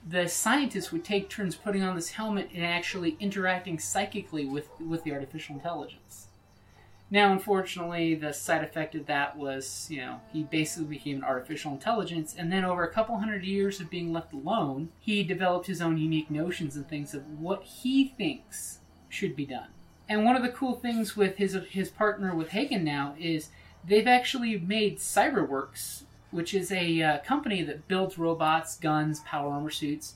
The 0.08 0.28
scientists 0.28 0.92
would 0.92 1.04
take 1.04 1.30
turns 1.30 1.56
putting 1.56 1.82
on 1.82 1.96
this 1.96 2.12
helmet 2.12 2.50
and 2.54 2.64
actually 2.64 3.18
interacting 3.20 3.80
psychically 3.80 4.46
with 4.46 4.70
with 4.80 5.04
the 5.04 5.14
artificial 5.14 5.56
intelligence. 5.56 6.25
Now, 7.12 7.32
unfortunately, 7.32 8.16
the 8.16 8.34
side 8.34 8.64
effect 8.64 8.96
of 8.96 9.06
that 9.06 9.38
was, 9.38 9.88
you 9.92 9.98
know, 9.98 10.22
he 10.34 10.44
basically 10.44 10.88
became 10.88 11.18
an 11.18 11.24
artificial 11.24 11.72
intelligence, 11.72 12.36
and 12.38 12.52
then 12.52 12.66
over 12.66 12.84
a 12.84 12.92
couple 12.92 13.18
hundred 13.18 13.44
years 13.44 13.80
of 13.80 13.92
being 13.92 14.12
left 14.12 14.34
alone, 14.34 14.90
he 15.00 15.24
developed 15.24 15.68
his 15.68 15.82
own 15.82 15.98
unique 15.98 16.32
notions 16.32 16.76
and 16.76 16.88
things 16.90 17.14
of 17.14 17.40
what 17.40 17.64
he 17.64 18.08
thinks 18.08 18.80
should 19.08 19.36
be 19.36 19.46
done. 19.46 19.68
And 20.10 20.26
one 20.26 20.36
of 20.36 20.44
the 20.44 20.50
cool 20.50 20.76
things 20.76 21.16
with 21.16 21.38
his 21.38 21.58
his 21.70 21.90
partner 21.90 22.36
with 22.36 22.50
Hagan 22.50 22.84
now 22.84 23.16
is 23.20 23.50
they've 23.88 24.08
actually 24.08 24.58
made 24.58 24.98
Cyberworks, 24.98 26.04
which 26.32 26.54
is 26.54 26.72
a 26.72 27.02
uh, 27.02 27.18
company 27.20 27.64
that 27.64 27.88
builds 27.88 28.18
robots, 28.18 28.78
guns, 28.78 29.22
power 29.22 29.52
armor 29.52 29.70
suits, 29.70 30.16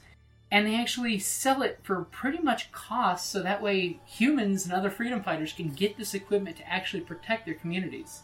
and 0.51 0.65
they 0.65 0.75
actually 0.75 1.19
sell 1.19 1.61
it 1.61 1.79
for 1.83 2.03
pretty 2.05 2.39
much 2.39 2.71
cost 2.71 3.29
so 3.29 3.41
that 3.41 3.61
way 3.61 3.99
humans 4.05 4.65
and 4.65 4.73
other 4.73 4.89
freedom 4.89 5.21
fighters 5.21 5.53
can 5.53 5.69
get 5.69 5.97
this 5.97 6.13
equipment 6.13 6.57
to 6.57 6.67
actually 6.67 7.01
protect 7.01 7.45
their 7.45 7.53
communities. 7.55 8.23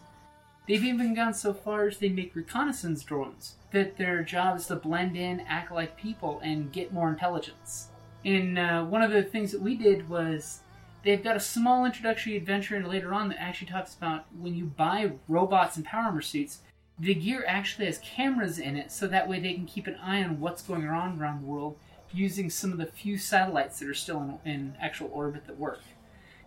They've 0.68 0.84
even 0.84 1.14
gone 1.14 1.36
so 1.36 1.54
far 1.54 1.88
as 1.88 2.00
they 2.00 2.10
make 2.10 2.36
reconnaissance 2.36 3.04
drones 3.04 3.56
that 3.72 3.98
their 3.98 4.24
job 4.24 4.58
is 4.58 4.66
to 4.68 4.76
blend 4.76 5.16
in, 5.16 5.42
act 5.42 5.72
like 5.72 5.98
people, 5.98 6.40
and 6.44 6.72
get 6.72 6.92
more 6.92 7.10
intelligence. 7.10 7.90
And 8.24 8.58
uh, 8.58 8.84
one 8.86 9.04
of 9.04 9.12
the 9.12 9.22
things 9.22 9.52
that 9.52 9.62
we 9.62 9.76
did 9.76 10.10
was 10.10 10.62
they've 11.04 11.24
got 11.24 11.36
a 11.36 11.40
small 11.40 11.86
introductory 11.86 12.36
adventure 12.36 12.76
and 12.76 12.88
later 12.88 13.14
on 13.14 13.30
that 13.30 13.40
actually 13.40 13.68
talks 13.68 13.94
about 13.94 14.26
when 14.40 14.56
you 14.56 14.66
buy 14.66 15.12
robots 15.28 15.76
and 15.78 15.86
power 15.86 16.06
armor 16.06 16.22
suits, 16.22 16.62
the 16.98 17.14
gear 17.14 17.44
actually 17.48 17.86
has 17.86 18.00
cameras 18.00 18.58
in 18.58 18.76
it 18.76 18.92
so 18.92 19.06
that 19.06 19.30
way 19.30 19.40
they 19.40 19.54
can 19.54 19.66
keep 19.66 19.86
an 19.86 19.98
eye 20.02 20.24
on 20.24 20.40
what's 20.40 20.64
going 20.64 20.88
on 20.88 21.20
around 21.20 21.42
the 21.42 21.48
world 21.48 21.78
using 22.16 22.50
some 22.50 22.72
of 22.72 22.78
the 22.78 22.86
few 22.86 23.18
satellites 23.18 23.80
that 23.80 23.90
are 23.90 23.94
still 23.94 24.40
in, 24.46 24.52
in 24.52 24.78
actual 24.82 25.10
orbit 25.14 25.46
that 25.48 25.60
work. 25.60 25.82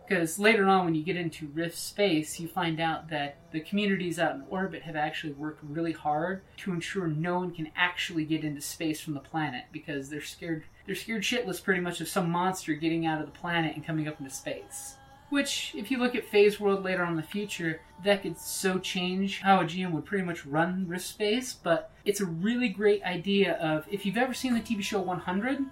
Because 0.09 0.39
later 0.39 0.65
on, 0.67 0.87
when 0.87 0.95
you 0.95 1.03
get 1.03 1.17
into 1.17 1.49
Rift 1.49 1.77
space, 1.77 2.41
you 2.41 2.49
find 2.49 2.81
out 2.81 3.11
that 3.11 3.37
the 3.53 3.61
communities 3.61 4.19
out 4.19 4.35
in 4.35 4.45
orbit 4.49 4.83
have 4.83 4.97
actually 4.97 5.35
worked 5.35 5.63
really 5.63 5.93
hard 5.93 6.41
to 6.59 6.73
ensure 6.73 7.07
no 7.07 7.39
one 7.39 7.51
can 7.55 7.71
actually 7.77 8.25
get 8.25 8.43
into 8.43 8.63
space 8.63 9.03
from 9.03 9.13
the 9.13 9.21
planet 9.21 9.65
because 9.71 10.09
they're 10.09 10.23
scared. 10.23 10.65
They're 10.87 10.95
scared 10.95 11.25
shitless, 11.25 11.63
pretty 11.63 11.83
much, 11.83 12.01
of 12.01 12.09
some 12.09 12.31
monster 12.31 12.73
getting 12.73 13.05
out 13.05 13.21
of 13.21 13.27
the 13.27 13.39
planet 13.39 13.77
and 13.77 13.85
coming 13.85 14.09
up 14.09 14.19
into 14.19 14.33
space. 14.33 14.98
Which, 15.31 15.75
if 15.77 15.91
you 15.91 15.99
look 15.99 16.15
at 16.15 16.25
Phase 16.25 16.59
World 16.59 16.83
later 16.83 17.03
on 17.03 17.11
in 17.11 17.17
the 17.17 17.23
future, 17.23 17.81
that 18.03 18.23
could 18.23 18.39
so 18.39 18.79
change 18.79 19.41
how 19.41 19.61
a 19.61 19.65
GM 19.65 19.93
would 19.93 20.07
pretty 20.07 20.25
much 20.25 20.47
run 20.47 20.87
Rift 20.89 21.05
Space, 21.05 21.53
but 21.53 21.91
it's 22.05 22.21
a 22.21 22.27
really 22.27 22.69
great 22.69 23.03
idea 23.03 23.55
of 23.57 23.87
if 23.91 24.07
you've 24.07 24.17
ever 24.17 24.33
seen 24.33 24.55
the 24.55 24.61
TV 24.61 24.83
show 24.83 25.01
100, 25.01 25.65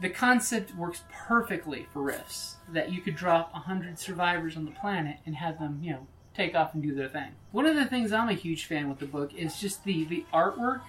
the 0.00 0.08
concept 0.08 0.74
works 0.74 1.02
perfectly 1.10 1.86
for 1.92 2.02
Rifts. 2.02 2.56
That 2.72 2.92
you 2.92 3.00
could 3.00 3.16
drop 3.16 3.52
100 3.52 3.98
survivors 3.98 4.56
on 4.56 4.64
the 4.64 4.70
planet 4.70 5.18
and 5.26 5.36
have 5.36 5.58
them, 5.58 5.80
you 5.82 5.92
know, 5.92 6.06
take 6.34 6.54
off 6.54 6.74
and 6.74 6.82
do 6.82 6.94
their 6.94 7.08
thing. 7.08 7.32
One 7.52 7.66
of 7.66 7.76
the 7.76 7.86
things 7.86 8.12
I'm 8.12 8.28
a 8.28 8.34
huge 8.34 8.66
fan 8.66 8.88
with 8.88 8.98
the 8.98 9.06
book 9.06 9.34
is 9.34 9.58
just 9.58 9.84
the, 9.84 10.04
the 10.04 10.24
artwork 10.32 10.80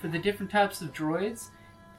for 0.00 0.08
the 0.08 0.18
different 0.18 0.50
types 0.50 0.80
of 0.80 0.92
droids, 0.92 1.48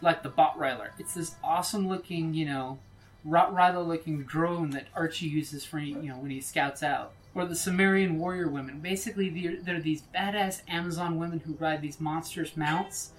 like 0.01 0.23
the 0.23 0.29
Botriler. 0.29 0.89
It's 0.97 1.13
this 1.13 1.35
awesome 1.43 1.87
looking, 1.87 2.33
you 2.33 2.45
know, 2.45 2.79
Rottweiler 3.27 3.85
looking 3.85 4.23
drone 4.23 4.69
that 4.71 4.87
Archie 4.95 5.27
uses 5.27 5.65
for 5.65 5.79
you 5.79 5.95
know 5.95 6.17
when 6.17 6.31
he 6.31 6.41
scouts 6.41 6.83
out. 6.83 7.13
Or 7.33 7.45
the 7.45 7.53
Shemarrian 7.53 8.15
warrior 8.15 8.47
women. 8.47 8.79
Basically, 8.79 9.29
they're, 9.29 9.61
they're 9.61 9.81
these 9.81 10.03
badass 10.15 10.61
Amazon 10.69 11.17
women 11.17 11.39
who 11.39 11.53
ride 11.55 11.81
these 11.81 11.99
monstrous 11.99 12.55
mounts 12.55 13.11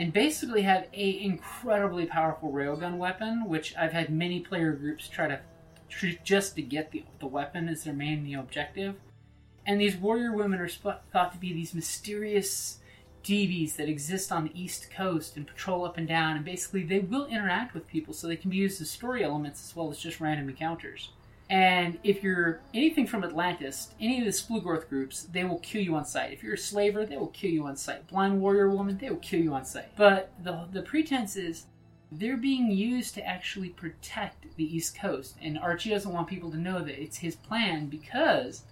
and 0.00 0.12
basically 0.12 0.62
have 0.62 0.86
a 0.92 1.22
incredibly 1.22 2.06
powerful 2.06 2.50
railgun 2.50 2.96
weapon, 2.96 3.48
which 3.48 3.76
I've 3.76 3.92
had 3.92 4.10
many 4.10 4.40
player 4.40 4.72
groups 4.72 5.08
try 5.08 5.28
to 5.28 5.40
just 6.24 6.56
to 6.56 6.62
get 6.62 6.90
the, 6.90 7.04
the 7.18 7.26
weapon 7.26 7.68
as 7.68 7.84
their 7.84 7.94
main 7.94 8.34
objective. 8.34 8.96
And 9.66 9.80
these 9.80 9.96
warrior 9.96 10.34
women 10.34 10.58
are 10.58 10.68
sp- 10.72 11.04
thought 11.12 11.32
to 11.32 11.38
be 11.38 11.52
these 11.52 11.74
mysterious 11.74 12.79
D-Bees 13.22 13.76
that 13.76 13.88
exist 13.88 14.32
on 14.32 14.44
the 14.44 14.60
East 14.60 14.90
Coast 14.90 15.36
and 15.36 15.46
patrol 15.46 15.84
up 15.84 15.98
and 15.98 16.08
down, 16.08 16.36
and 16.36 16.44
basically 16.44 16.84
they 16.84 17.00
will 17.00 17.26
interact 17.26 17.74
with 17.74 17.86
people, 17.86 18.14
so 18.14 18.26
they 18.26 18.36
can 18.36 18.50
be 18.50 18.56
used 18.56 18.80
as 18.80 18.90
story 18.90 19.22
elements 19.22 19.62
as 19.64 19.76
well 19.76 19.90
as 19.90 19.98
just 19.98 20.20
random 20.20 20.48
encounters. 20.48 21.10
And 21.50 21.98
if 22.04 22.22
you're 22.22 22.60
anything 22.72 23.08
from 23.08 23.24
Atlantis, 23.24 23.92
any 24.00 24.20
of 24.20 24.24
the 24.24 24.30
Splugorth 24.30 24.88
groups, 24.88 25.24
they 25.24 25.42
will 25.42 25.58
kill 25.58 25.82
you 25.82 25.96
on 25.96 26.04
sight. 26.04 26.32
If 26.32 26.44
you're 26.44 26.54
a 26.54 26.58
slaver, 26.58 27.04
they 27.04 27.16
will 27.16 27.26
kill 27.28 27.50
you 27.50 27.66
on 27.66 27.76
sight. 27.76 28.06
Blind 28.06 28.40
warrior 28.40 28.70
woman, 28.70 28.98
they 28.98 29.10
will 29.10 29.16
kill 29.16 29.40
you 29.40 29.52
on 29.52 29.64
sight. 29.64 29.88
But 29.96 30.32
the 30.44 30.68
the 30.70 30.82
pretense 30.82 31.34
is 31.34 31.66
they're 32.12 32.36
being 32.36 32.70
used 32.70 33.14
to 33.14 33.26
actually 33.26 33.70
protect 33.70 34.46
the 34.56 34.76
East 34.76 34.96
Coast, 34.96 35.36
and 35.42 35.58
Archie 35.58 35.90
doesn't 35.90 36.12
want 36.12 36.28
people 36.28 36.52
to 36.52 36.56
know 36.56 36.84
that 36.84 37.02
it's 37.02 37.18
his 37.18 37.34
plan 37.34 37.86
because 37.86 38.62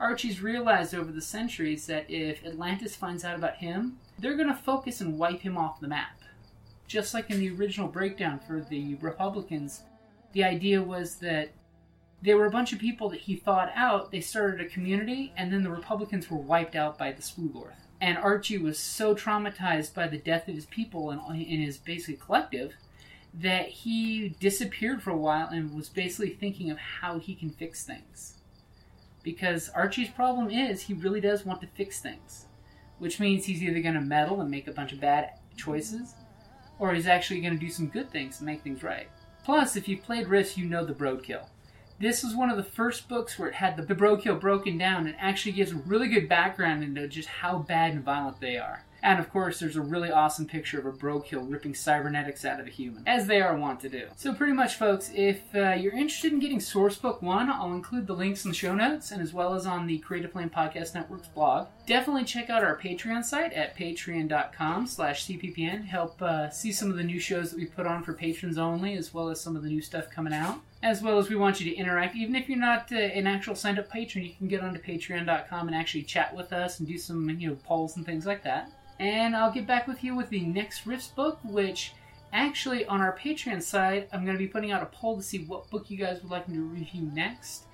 Archie's 0.00 0.40
realized 0.40 0.94
over 0.94 1.10
the 1.10 1.20
centuries 1.20 1.86
that 1.86 2.08
if 2.08 2.44
Atlantis 2.46 2.94
finds 2.94 3.24
out 3.24 3.34
about 3.34 3.56
him, 3.56 3.98
they're 4.18 4.36
going 4.36 4.48
to 4.48 4.54
focus 4.54 5.00
and 5.00 5.18
wipe 5.18 5.40
him 5.40 5.58
off 5.58 5.80
the 5.80 5.88
map. 5.88 6.22
Just 6.86 7.14
like 7.14 7.30
in 7.30 7.40
the 7.40 7.50
original 7.50 7.88
breakdown 7.88 8.38
for 8.38 8.60
the 8.60 8.94
Republicans, 8.96 9.82
the 10.32 10.44
idea 10.44 10.82
was 10.82 11.16
that 11.16 11.50
there 12.22 12.36
were 12.36 12.46
a 12.46 12.50
bunch 12.50 12.72
of 12.72 12.78
people 12.78 13.08
that 13.10 13.20
he 13.20 13.36
thought 13.36 13.70
out, 13.74 14.10
they 14.10 14.20
started 14.20 14.60
a 14.60 14.68
community, 14.68 15.32
and 15.36 15.52
then 15.52 15.62
the 15.64 15.70
Republicans 15.70 16.30
were 16.30 16.38
wiped 16.38 16.76
out 16.76 16.96
by 16.96 17.12
the 17.12 17.22
Splugorth. 17.22 17.74
And 18.00 18.16
Archie 18.16 18.58
was 18.58 18.78
so 18.78 19.14
traumatized 19.14 19.94
by 19.94 20.06
the 20.06 20.18
death 20.18 20.48
of 20.48 20.54
his 20.54 20.66
people 20.66 21.10
and 21.10 21.20
in 21.42 21.60
his 21.60 21.76
basic 21.76 22.20
collective 22.20 22.74
that 23.34 23.68
he 23.68 24.30
disappeared 24.40 25.02
for 25.02 25.10
a 25.10 25.16
while 25.16 25.48
and 25.48 25.74
was 25.74 25.88
basically 25.88 26.30
thinking 26.30 26.70
of 26.70 26.78
how 26.78 27.18
he 27.18 27.34
can 27.34 27.50
fix 27.50 27.84
things 27.84 28.37
because 29.32 29.68
Archie's 29.74 30.08
problem 30.08 30.48
is 30.48 30.80
he 30.80 30.94
really 30.94 31.20
does 31.20 31.44
want 31.44 31.60
to 31.60 31.66
fix 31.66 32.00
things, 32.00 32.46
which 32.98 33.20
means 33.20 33.44
he's 33.44 33.62
either 33.62 33.82
going 33.82 33.94
to 33.94 34.00
meddle 34.00 34.40
and 34.40 34.50
make 34.50 34.68
a 34.68 34.72
bunch 34.72 34.90
of 34.90 35.00
bad 35.02 35.32
choices, 35.54 36.14
or 36.78 36.94
he's 36.94 37.06
actually 37.06 37.42
going 37.42 37.52
to 37.52 37.60
do 37.60 37.70
some 37.70 37.88
good 37.88 38.10
things 38.10 38.38
and 38.38 38.46
make 38.46 38.62
things 38.62 38.82
right. 38.82 39.06
Plus, 39.44 39.76
if 39.76 39.86
you've 39.86 40.02
played 40.02 40.28
Rifts, 40.28 40.56
you 40.56 40.64
know 40.64 40.82
the 40.82 40.94
Brodkil. 40.94 41.46
This 42.00 42.24
was 42.24 42.34
one 42.34 42.48
of 42.48 42.56
the 42.56 42.62
first 42.62 43.06
books 43.06 43.38
where 43.38 43.50
it 43.50 43.54
had 43.54 43.76
the, 43.76 43.82
the 43.82 43.94
Brodkil 43.94 44.40
broken 44.40 44.78
down 44.78 45.06
and 45.06 45.16
actually 45.18 45.52
gives 45.52 45.72
a 45.72 45.76
really 45.76 46.08
good 46.08 46.26
background 46.26 46.82
into 46.82 47.06
just 47.06 47.28
how 47.28 47.58
bad 47.58 47.92
and 47.92 48.02
violent 48.04 48.40
they 48.40 48.56
are. 48.56 48.82
And 49.02 49.20
of 49.20 49.30
course, 49.30 49.60
there's 49.60 49.76
a 49.76 49.80
really 49.80 50.10
awesome 50.10 50.46
picture 50.46 50.78
of 50.78 50.86
a 50.86 50.92
Brodkil 50.92 51.50
ripping 51.50 51.74
cybernetics 51.74 52.44
out 52.44 52.60
of 52.60 52.66
a 52.66 52.70
human, 52.70 53.02
as 53.06 53.26
they 53.26 53.40
are 53.40 53.56
wont 53.56 53.80
to 53.80 53.88
do. 53.88 54.06
So, 54.16 54.34
pretty 54.34 54.52
much, 54.52 54.76
folks, 54.76 55.10
if 55.14 55.54
uh, 55.54 55.74
you're 55.74 55.92
interested 55.92 56.32
in 56.32 56.40
getting 56.40 56.58
Sourcebook 56.58 57.22
1, 57.22 57.50
I'll 57.50 57.72
include 57.72 58.06
the 58.06 58.14
links 58.14 58.44
in 58.44 58.50
the 58.50 58.56
show 58.56 58.74
notes 58.74 59.10
and 59.10 59.22
as 59.22 59.32
well 59.32 59.54
as 59.54 59.66
on 59.66 59.86
the 59.86 59.98
Creative 59.98 60.32
Play 60.32 60.42
and 60.42 60.52
Podcast 60.52 60.94
Network's 60.94 61.28
blog. 61.28 61.68
Definitely 61.86 62.24
check 62.24 62.50
out 62.50 62.64
our 62.64 62.76
Patreon 62.76 63.24
site 63.24 63.52
at 63.52 63.76
patreon.com 63.76 64.86
slash 64.86 65.26
cppn. 65.26 65.84
Help 65.84 66.20
uh, 66.20 66.50
see 66.50 66.72
some 66.72 66.90
of 66.90 66.96
the 66.96 67.04
new 67.04 67.20
shows 67.20 67.50
that 67.50 67.58
we 67.58 67.66
put 67.66 67.86
on 67.86 68.02
for 68.02 68.12
patrons 68.12 68.58
only, 68.58 68.94
as 68.94 69.14
well 69.14 69.28
as 69.28 69.40
some 69.40 69.56
of 69.56 69.62
the 69.62 69.68
new 69.68 69.80
stuff 69.80 70.10
coming 70.10 70.34
out. 70.34 70.60
As 70.82 71.02
well 71.02 71.18
as 71.18 71.28
we 71.28 71.34
want 71.34 71.60
you 71.60 71.70
to 71.70 71.76
interact. 71.76 72.14
Even 72.14 72.36
if 72.36 72.48
you're 72.48 72.58
not 72.58 72.92
uh, 72.92 72.96
an 72.96 73.26
actual 73.26 73.54
signed 73.54 73.78
up 73.78 73.90
patron, 73.90 74.24
you 74.24 74.32
can 74.38 74.48
get 74.48 74.60
onto 74.60 74.80
patreon.com 74.80 75.66
and 75.66 75.76
actually 75.76 76.02
chat 76.02 76.34
with 76.36 76.52
us 76.52 76.78
and 76.78 76.86
do 76.86 76.98
some 76.98 77.28
you 77.30 77.48
know 77.48 77.56
polls 77.64 77.96
and 77.96 78.06
things 78.06 78.26
like 78.26 78.44
that 78.44 78.70
and 78.98 79.36
I'll 79.36 79.52
get 79.52 79.66
back 79.66 79.86
with 79.86 80.02
you 80.02 80.16
with 80.16 80.28
the 80.30 80.40
next 80.40 80.86
Rifts 80.86 81.08
book, 81.08 81.38
which 81.44 81.94
actually 82.32 82.84
on 82.86 83.00
our 83.00 83.16
Patreon 83.16 83.62
side, 83.62 84.08
I'm 84.12 84.24
going 84.24 84.36
to 84.36 84.42
be 84.42 84.48
putting 84.48 84.72
out 84.72 84.82
a 84.82 84.86
poll 84.86 85.16
to 85.16 85.22
see 85.22 85.44
what 85.44 85.70
book 85.70 85.90
you 85.90 85.96
guys 85.96 86.22
would 86.22 86.30
like 86.30 86.48
me 86.48 86.56
to 86.56 86.62
review 86.62 87.10
next. 87.14 87.64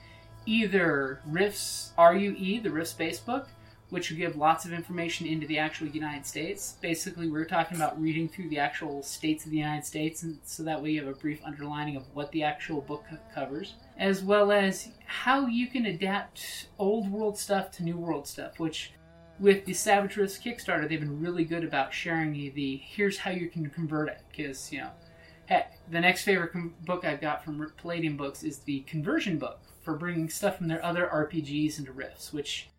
Either 0.47 1.21
Rifts 1.27 1.93
RUE, 1.99 2.61
the 2.61 2.71
Rifts 2.71 2.91
Space 2.91 3.19
book, 3.19 3.49
which 3.91 4.11
will 4.11 4.19
give 4.19 4.37
lots 4.37 4.65
of 4.65 4.73
information 4.73 5.27
into 5.27 5.47
the 5.47 5.59
actual 5.59 5.87
United 5.87 6.27
States. 6.27 6.77
Basically, 6.81 7.29
we're 7.29 7.45
talking 7.45 7.77
about 7.77 8.01
reading 8.01 8.29
through 8.29 8.49
the 8.49 8.59
actual 8.59 9.03
states 9.03 9.45
of 9.45 9.51
the 9.51 9.57
United 9.57 9.85
States, 9.85 10.23
and 10.23 10.39
so 10.45 10.63
that 10.63 10.83
way 10.83 10.91
you 10.91 11.05
have 11.05 11.15
a 11.15 11.19
brief 11.19 11.41
underlining 11.45 11.97
of 11.97 12.05
what 12.13 12.31
the 12.33 12.43
actual 12.43 12.81
book 12.81 13.05
covers, 13.35 13.75
as 13.99 14.23
well 14.23 14.53
as 14.53 14.89
how 15.07 15.47
you 15.47 15.67
can 15.67 15.87
adapt 15.87 16.69
old 16.79 17.11
world 17.11 17.39
stuff 17.39 17.71
to 17.71 17.83
new 17.83 17.97
world 17.97 18.27
stuff, 18.27 18.59
which 18.59 18.93
with 19.41 19.65
the 19.65 19.75
Savage 19.75 20.17
Kickstarter, 20.17 20.89
they've 20.89 21.01
been 21.01 21.21
really 21.21 21.45
good 21.45 21.65
about 21.65 21.93
sharing 21.93 22.33
me 22.33 22.51
the 22.51 22.77
here's 22.77 23.19
how 23.19 23.31
you 23.31 23.49
can 23.49 23.69
convert 23.71 24.09
it. 24.09 24.21
Because, 24.31 24.73
you 24.73 24.81
know, 24.81 24.91
heck, 25.47 25.79
the 25.91 26.01
next 26.01 26.25
favorite 26.25 26.53
com- 26.53 26.75
book 26.85 27.05
I've 27.05 27.21
got 27.21 27.45
from 27.45 27.73
Palladium 27.77 28.17
Books 28.17 28.43
is 28.43 28.59
the 28.61 28.81
conversion 28.81 29.39
book 29.39 29.61
for 29.83 29.95
bringing 29.95 30.29
stuff 30.29 30.59
from 30.59 30.69
their 30.69 30.85
other 30.85 31.11
RPGs 31.13 31.79
into 31.79 31.93
Rifts, 31.93 32.33
which 32.33 32.71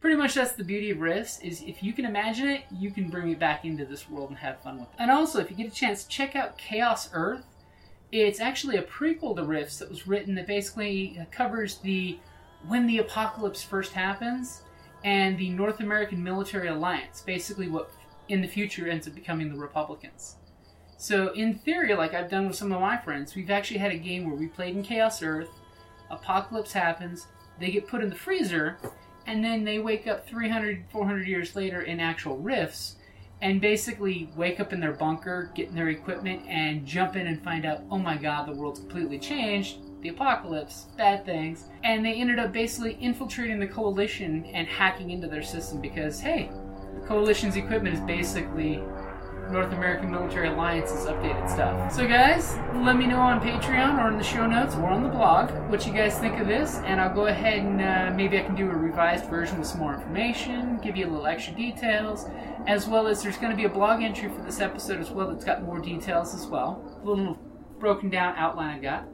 pretty 0.00 0.16
much 0.16 0.34
that's 0.34 0.52
the 0.52 0.64
beauty 0.64 0.90
of 0.90 1.00
Rifts 1.00 1.40
is 1.40 1.62
if 1.62 1.82
you 1.82 1.92
can 1.92 2.04
imagine 2.04 2.48
it, 2.48 2.62
you 2.70 2.90
can 2.90 3.08
bring 3.08 3.30
it 3.30 3.38
back 3.38 3.64
into 3.64 3.84
this 3.84 4.08
world 4.08 4.30
and 4.30 4.38
have 4.38 4.60
fun 4.62 4.78
with 4.78 4.88
it. 4.88 4.96
And 4.98 5.10
also, 5.10 5.40
if 5.40 5.50
you 5.50 5.56
get 5.56 5.66
a 5.66 5.74
chance, 5.74 6.04
check 6.04 6.36
out 6.36 6.56
Chaos 6.58 7.10
Earth. 7.12 7.44
It's 8.12 8.40
actually 8.40 8.76
a 8.76 8.82
prequel 8.82 9.34
to 9.36 9.42
Rifts 9.42 9.78
that 9.78 9.90
was 9.90 10.06
written 10.06 10.36
that 10.36 10.46
basically 10.46 11.20
covers 11.32 11.78
the 11.78 12.18
when 12.68 12.86
the 12.86 12.98
apocalypse 12.98 13.62
first 13.62 13.92
happens 13.92 14.62
and 15.04 15.38
the 15.38 15.50
North 15.50 15.80
American 15.80 16.24
Military 16.24 16.68
Alliance, 16.68 17.20
basically 17.20 17.68
what 17.68 17.92
in 18.28 18.40
the 18.40 18.48
future 18.48 18.88
ends 18.88 19.06
up 19.06 19.14
becoming 19.14 19.50
the 19.50 19.58
Republicans. 19.58 20.36
So, 20.96 21.32
in 21.34 21.58
theory, 21.58 21.94
like 21.94 22.14
I've 22.14 22.30
done 22.30 22.46
with 22.46 22.56
some 22.56 22.72
of 22.72 22.80
my 22.80 22.96
friends, 22.96 23.34
we've 23.34 23.50
actually 23.50 23.78
had 23.78 23.92
a 23.92 23.98
game 23.98 24.26
where 24.26 24.34
we 24.34 24.46
played 24.46 24.74
in 24.74 24.82
Chaos 24.82 25.22
Earth, 25.22 25.50
apocalypse 26.10 26.72
happens, 26.72 27.26
they 27.60 27.70
get 27.70 27.86
put 27.86 28.02
in 28.02 28.08
the 28.08 28.16
freezer, 28.16 28.78
and 29.26 29.44
then 29.44 29.64
they 29.64 29.78
wake 29.78 30.06
up 30.06 30.26
300, 30.26 30.84
400 30.90 31.26
years 31.26 31.54
later 31.54 31.82
in 31.82 32.00
actual 32.00 32.38
rifts, 32.38 32.96
and 33.42 33.60
basically 33.60 34.30
wake 34.36 34.60
up 34.60 34.72
in 34.72 34.80
their 34.80 34.92
bunker, 34.92 35.50
get 35.54 35.68
in 35.68 35.74
their 35.74 35.90
equipment, 35.90 36.42
and 36.48 36.86
jump 36.86 37.16
in 37.16 37.26
and 37.26 37.42
find 37.44 37.66
out, 37.66 37.82
oh 37.90 37.98
my 37.98 38.16
god, 38.16 38.48
the 38.48 38.52
world's 38.52 38.80
completely 38.80 39.18
changed, 39.18 39.78
the 40.04 40.10
apocalypse, 40.10 40.86
bad 40.98 41.24
things, 41.24 41.70
and 41.82 42.04
they 42.04 42.12
ended 42.12 42.38
up 42.38 42.52
basically 42.52 42.98
infiltrating 43.00 43.58
the 43.58 43.66
coalition 43.66 44.44
and 44.52 44.68
hacking 44.68 45.10
into 45.10 45.26
their 45.26 45.42
system 45.42 45.80
because, 45.80 46.20
hey, 46.20 46.50
the 47.00 47.06
coalition's 47.06 47.56
equipment 47.56 47.94
is 47.94 48.00
basically 48.02 48.82
North 49.50 49.72
American 49.72 50.10
Military 50.10 50.48
Alliance's 50.48 51.06
updated 51.06 51.50
stuff. 51.50 51.90
So, 51.90 52.06
guys, 52.06 52.54
let 52.74 52.96
me 52.96 53.06
know 53.06 53.18
on 53.18 53.40
Patreon 53.40 53.98
or 53.98 54.10
in 54.10 54.18
the 54.18 54.24
show 54.24 54.46
notes 54.46 54.74
or 54.74 54.90
on 54.90 55.02
the 55.02 55.08
blog 55.08 55.50
what 55.70 55.86
you 55.86 55.92
guys 55.94 56.18
think 56.18 56.38
of 56.38 56.46
this, 56.46 56.76
and 56.84 57.00
I'll 57.00 57.14
go 57.14 57.26
ahead 57.28 57.60
and 57.60 57.80
uh, 57.80 58.14
maybe 58.14 58.38
I 58.38 58.42
can 58.42 58.54
do 58.54 58.70
a 58.70 58.76
revised 58.76 59.30
version 59.30 59.58
with 59.58 59.66
some 59.66 59.80
more 59.80 59.94
information, 59.94 60.78
give 60.82 60.98
you 60.98 61.06
a 61.06 61.10
little 61.10 61.26
extra 61.26 61.54
details, 61.54 62.26
as 62.66 62.86
well 62.86 63.06
as 63.06 63.22
there's 63.22 63.38
going 63.38 63.52
to 63.52 63.56
be 63.56 63.64
a 63.64 63.70
blog 63.70 64.02
entry 64.02 64.28
for 64.28 64.42
this 64.42 64.60
episode 64.60 65.00
as 65.00 65.10
well 65.10 65.28
that's 65.28 65.46
got 65.46 65.62
more 65.62 65.78
details 65.78 66.34
as 66.34 66.46
well. 66.46 67.00
A 67.02 67.06
little 67.06 67.38
broken 67.78 68.10
down 68.10 68.34
outline 68.36 68.76
I 68.76 68.78
got. 68.80 69.13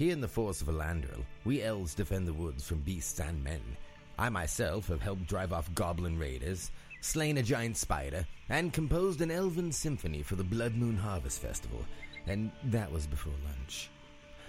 Here 0.00 0.12
in 0.12 0.22
the 0.22 0.28
force 0.28 0.62
of 0.62 0.68
Elandril, 0.68 1.26
we 1.44 1.62
elves 1.62 1.94
defend 1.94 2.26
the 2.26 2.32
woods 2.32 2.66
from 2.66 2.80
beasts 2.80 3.20
and 3.20 3.44
men. 3.44 3.60
I 4.18 4.30
myself 4.30 4.88
have 4.88 5.02
helped 5.02 5.26
drive 5.26 5.52
off 5.52 5.74
goblin 5.74 6.18
raiders, 6.18 6.70
slain 7.02 7.36
a 7.36 7.42
giant 7.42 7.76
spider, 7.76 8.24
and 8.48 8.72
composed 8.72 9.20
an 9.20 9.30
elven 9.30 9.70
symphony 9.70 10.22
for 10.22 10.36
the 10.36 10.42
Blood 10.42 10.74
Moon 10.74 10.96
Harvest 10.96 11.42
Festival, 11.42 11.84
and 12.26 12.50
that 12.64 12.90
was 12.90 13.06
before 13.06 13.34
lunch. 13.44 13.90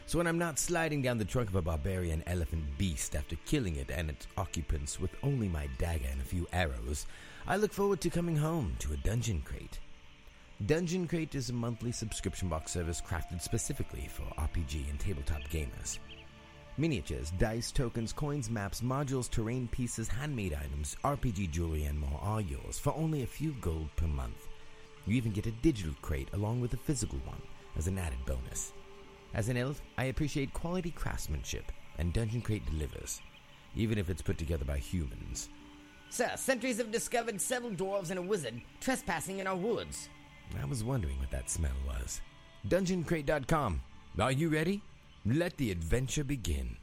So 0.05 0.19
when 0.19 0.27
I'm 0.27 0.37
not 0.37 0.57
sliding 0.57 1.01
down 1.01 1.17
the 1.17 1.25
trunk 1.25 1.49
of 1.49 1.57
a 1.57 1.61
barbarian 1.61 2.23
elephant 2.27 2.63
beast 2.77 3.13
after 3.13 3.35
killing 3.45 3.75
it 3.75 3.91
and 3.91 4.09
its 4.09 4.27
occupants 4.37 5.01
with 5.01 5.11
only 5.21 5.49
my 5.49 5.67
dagger 5.77 6.07
and 6.09 6.21
a 6.21 6.23
few 6.23 6.47
arrows, 6.53 7.07
I 7.45 7.57
look 7.57 7.73
forward 7.73 7.99
to 8.01 8.09
coming 8.09 8.37
home 8.37 8.77
to 8.79 8.93
a 8.93 8.97
dungeon 9.05 9.41
crate. 9.43 9.81
Dungeon 10.67 11.07
Crate 11.07 11.33
is 11.33 11.49
a 11.49 11.53
monthly 11.53 11.91
subscription 11.91 12.47
box 12.47 12.71
service 12.71 13.01
crafted 13.01 13.41
specifically 13.41 14.07
for 14.07 14.23
RPG 14.37 14.89
and 14.91 14.99
tabletop 14.99 15.41
gamers. 15.49 15.97
Miniatures, 16.77 17.31
dice, 17.39 17.71
tokens, 17.71 18.13
coins, 18.13 18.47
maps, 18.47 18.81
modules, 18.81 19.29
terrain 19.29 19.67
pieces, 19.69 20.07
handmade 20.07 20.53
items, 20.53 20.97
RPG 21.03 21.49
jewelry, 21.49 21.85
and 21.85 21.99
more 21.99 22.19
are 22.21 22.41
yours 22.41 22.77
for 22.77 22.93
only 22.95 23.23
a 23.23 23.27
few 23.27 23.53
gold 23.53 23.89
per 23.95 24.05
month. 24.05 24.49
You 25.07 25.15
even 25.15 25.31
get 25.31 25.47
a 25.47 25.51
digital 25.51 25.95
crate 26.03 26.29
along 26.33 26.61
with 26.61 26.73
a 26.75 26.77
physical 26.77 27.17
one 27.25 27.41
as 27.75 27.87
an 27.87 27.97
added 27.97 28.23
bonus. 28.27 28.71
As 29.33 29.49
an 29.49 29.57
elf, 29.57 29.81
I 29.97 30.05
appreciate 30.05 30.53
quality 30.53 30.91
craftsmanship, 30.91 31.71
and 31.97 32.13
Dungeon 32.13 32.41
Crate 32.41 32.65
delivers, 32.67 33.19
even 33.75 33.97
if 33.97 34.11
it's 34.11 34.21
put 34.21 34.37
together 34.37 34.65
by 34.65 34.77
humans. 34.77 35.49
Sir, 36.11 36.31
sentries 36.35 36.77
have 36.77 36.91
discovered 36.91 37.41
several 37.41 37.71
dwarves 37.71 38.11
and 38.11 38.19
a 38.19 38.21
wizard 38.21 38.61
trespassing 38.79 39.39
in 39.39 39.47
our 39.47 39.55
woods. 39.55 40.09
I 40.61 40.65
was 40.65 40.83
wondering 40.83 41.19
what 41.19 41.31
that 41.31 41.49
smell 41.49 41.71
was. 41.87 42.21
DungeonCrate.com. 42.67 43.81
Are 44.19 44.31
you 44.31 44.49
ready? 44.49 44.81
Let 45.25 45.57
the 45.57 45.71
adventure 45.71 46.23
begin. 46.23 46.77